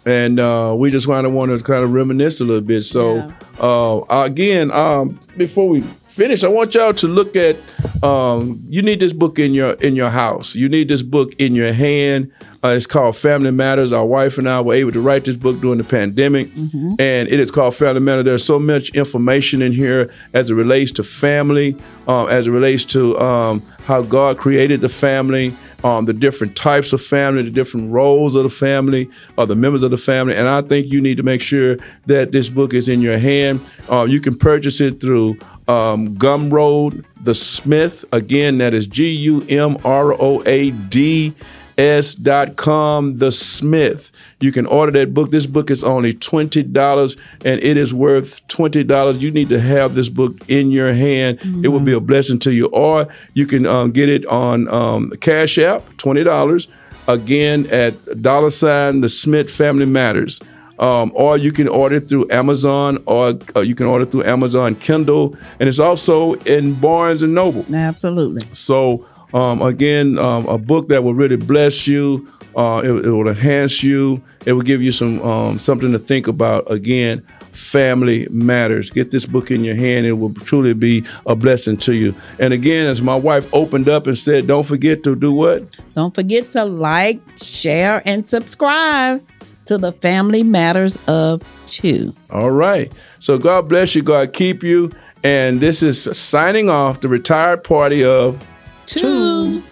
And 0.06 0.40
uh, 0.40 0.74
we 0.76 0.90
just 0.90 1.06
kind 1.06 1.26
of 1.26 1.34
want 1.34 1.50
to 1.50 1.62
kind 1.62 1.84
of 1.84 1.92
reminisce 1.92 2.40
a 2.40 2.44
little 2.44 2.62
bit. 2.62 2.80
So, 2.82 3.16
Yeah. 3.16 3.30
uh, 3.60 4.00
again, 4.24 4.70
um, 4.70 5.20
before 5.36 5.68
we 5.68 5.84
finish, 6.18 6.42
I 6.42 6.48
want 6.48 6.74
y'all 6.74 6.92
to 6.94 7.06
look 7.06 7.36
at. 7.36 7.56
Um, 8.02 8.62
you 8.68 8.82
need 8.82 8.98
this 9.00 9.12
book 9.12 9.38
in 9.38 9.54
your 9.54 9.72
in 9.74 9.94
your 9.94 10.10
house. 10.10 10.56
You 10.56 10.68
need 10.68 10.88
this 10.88 11.02
book 11.02 11.32
in 11.38 11.54
your 11.54 11.72
hand. 11.72 12.32
Uh, 12.62 12.68
it's 12.68 12.86
called 12.86 13.16
Family 13.16 13.52
Matters. 13.52 13.92
Our 13.92 14.04
wife 14.04 14.36
and 14.36 14.48
I 14.48 14.60
were 14.60 14.74
able 14.74 14.90
to 14.92 15.00
write 15.00 15.24
this 15.24 15.36
book 15.36 15.60
during 15.60 15.78
the 15.78 15.84
pandemic, 15.84 16.50
and 16.98 17.28
it 17.28 17.38
is 17.38 17.52
called 17.52 17.76
Family 17.76 18.00
Matters. 18.00 18.24
There's 18.24 18.44
so 18.44 18.58
much 18.58 18.90
information 18.90 19.62
in 19.62 19.72
here 19.72 20.12
as 20.34 20.50
it 20.50 20.54
relates 20.54 20.90
to 20.92 21.04
family, 21.04 21.76
um, 22.08 22.28
as 22.28 22.48
it 22.48 22.50
relates 22.50 22.84
to 22.86 23.18
um, 23.20 23.62
how 23.84 24.02
God 24.02 24.38
created 24.38 24.80
the 24.80 24.88
family 24.88 25.54
um, 25.84 26.06
the 26.06 26.12
different 26.12 26.56
types 26.56 26.92
of 26.92 27.00
family, 27.00 27.42
the 27.42 27.50
different 27.50 27.92
roles 27.92 28.34
of 28.34 28.42
the 28.42 28.50
family, 28.50 29.08
or 29.36 29.46
the 29.46 29.54
members 29.54 29.82
of 29.82 29.90
the 29.90 29.96
family. 29.96 30.34
And 30.34 30.48
I 30.48 30.60
think 30.62 30.88
you 30.88 31.00
need 31.00 31.16
to 31.18 31.22
make 31.22 31.40
sure 31.40 31.76
that 32.06 32.32
this 32.32 32.48
book 32.48 32.74
is 32.74 32.88
in 32.88 33.00
your 33.00 33.18
hand. 33.18 33.60
Uh, 33.88 34.04
you 34.08 34.20
can 34.20 34.36
purchase 34.36 34.80
it 34.80 35.00
through 35.00 35.38
um, 35.68 36.16
Gumroad 36.16 37.04
the 37.20 37.34
Smith. 37.34 38.04
Again, 38.12 38.58
that 38.58 38.74
is 38.74 38.86
G 38.86 39.10
U 39.10 39.44
M 39.48 39.76
R 39.84 40.12
O 40.12 40.42
A 40.46 40.70
D 40.70 41.34
S 41.76 42.14
dot 42.14 42.56
com 42.56 43.14
the 43.14 43.30
Smith. 43.30 44.10
You 44.40 44.50
can 44.50 44.66
order 44.66 44.92
that 44.92 45.14
book. 45.14 45.30
This 45.30 45.46
book 45.46 45.70
is 45.70 45.84
only 45.84 46.12
twenty 46.12 46.62
dollars, 46.62 47.16
and 47.44 47.62
it 47.62 47.76
is 47.76 47.94
worth 47.94 48.46
twenty 48.48 48.82
dollars. 48.82 49.18
You 49.18 49.30
need 49.30 49.48
to 49.50 49.60
have 49.60 49.94
this 49.94 50.08
book 50.08 50.36
in 50.48 50.70
your 50.70 50.92
hand. 50.92 51.38
It 51.64 51.68
will 51.68 51.80
be 51.80 51.92
a 51.92 52.00
blessing 52.00 52.40
to 52.40 52.52
you. 52.52 52.66
Or 52.66 53.06
you 53.34 53.46
can 53.46 53.66
um, 53.66 53.92
get 53.92 54.08
it 54.08 54.26
on 54.26 54.68
um, 54.68 55.10
Cash 55.20 55.58
App, 55.58 55.82
twenty 55.98 56.24
dollars. 56.24 56.66
Again, 57.06 57.66
at 57.70 58.20
dollar 58.20 58.50
sign 58.50 59.00
the 59.00 59.08
Smith 59.08 59.50
Family 59.50 59.86
Matters. 59.86 60.40
Um, 60.78 61.10
or 61.14 61.36
you 61.36 61.50
can 61.50 61.66
order 61.66 61.98
through 61.98 62.28
Amazon, 62.30 63.02
or 63.06 63.38
uh, 63.56 63.60
you 63.60 63.74
can 63.74 63.86
order 63.86 64.04
through 64.04 64.24
Amazon 64.24 64.76
Kindle, 64.76 65.36
and 65.58 65.68
it's 65.68 65.80
also 65.80 66.34
in 66.34 66.74
Barnes 66.74 67.22
and 67.22 67.34
Noble. 67.34 67.64
Absolutely. 67.74 68.42
So 68.52 69.04
um, 69.34 69.60
again, 69.60 70.18
um, 70.18 70.46
a 70.46 70.56
book 70.56 70.88
that 70.88 71.04
will 71.04 71.14
really 71.14 71.36
bless 71.36 71.86
you. 71.86 72.28
Uh, 72.56 72.80
it, 72.84 73.04
it 73.04 73.10
will 73.10 73.28
enhance 73.28 73.82
you. 73.82 74.22
It 74.46 74.52
will 74.52 74.62
give 74.62 74.82
you 74.82 74.90
some 74.90 75.20
um, 75.22 75.58
something 75.58 75.92
to 75.92 75.98
think 75.98 76.26
about. 76.26 76.70
Again, 76.70 77.24
family 77.52 78.26
matters. 78.30 78.90
Get 78.90 79.10
this 79.10 79.26
book 79.26 79.50
in 79.50 79.64
your 79.64 79.76
hand. 79.76 80.06
It 80.06 80.12
will 80.12 80.32
truly 80.34 80.74
be 80.74 81.04
a 81.26 81.36
blessing 81.36 81.76
to 81.78 81.92
you. 81.92 82.14
And 82.38 82.52
again, 82.52 82.86
as 82.86 83.02
my 83.02 83.14
wife 83.14 83.52
opened 83.52 83.88
up 83.88 84.06
and 84.06 84.16
said, 84.16 84.46
don't 84.46 84.64
forget 84.64 85.02
to 85.04 85.14
do 85.14 85.32
what? 85.32 85.76
Don't 85.94 86.14
forget 86.14 86.48
to 86.50 86.64
like, 86.64 87.20
share, 87.36 88.02
and 88.04 88.26
subscribe 88.26 89.22
to 89.68 89.78
the 89.78 89.92
Family 89.92 90.42
Matters 90.42 90.98
of 91.06 91.42
Two. 91.66 92.14
All 92.30 92.50
right. 92.50 92.90
So 93.18 93.38
God 93.38 93.68
bless 93.68 93.94
you. 93.94 94.02
God 94.02 94.32
keep 94.32 94.62
you. 94.62 94.90
And 95.22 95.60
this 95.60 95.82
is 95.82 96.04
signing 96.18 96.70
off 96.70 97.00
the 97.00 97.08
retired 97.08 97.64
party 97.64 98.04
of 98.04 98.42
Two. 98.86 99.62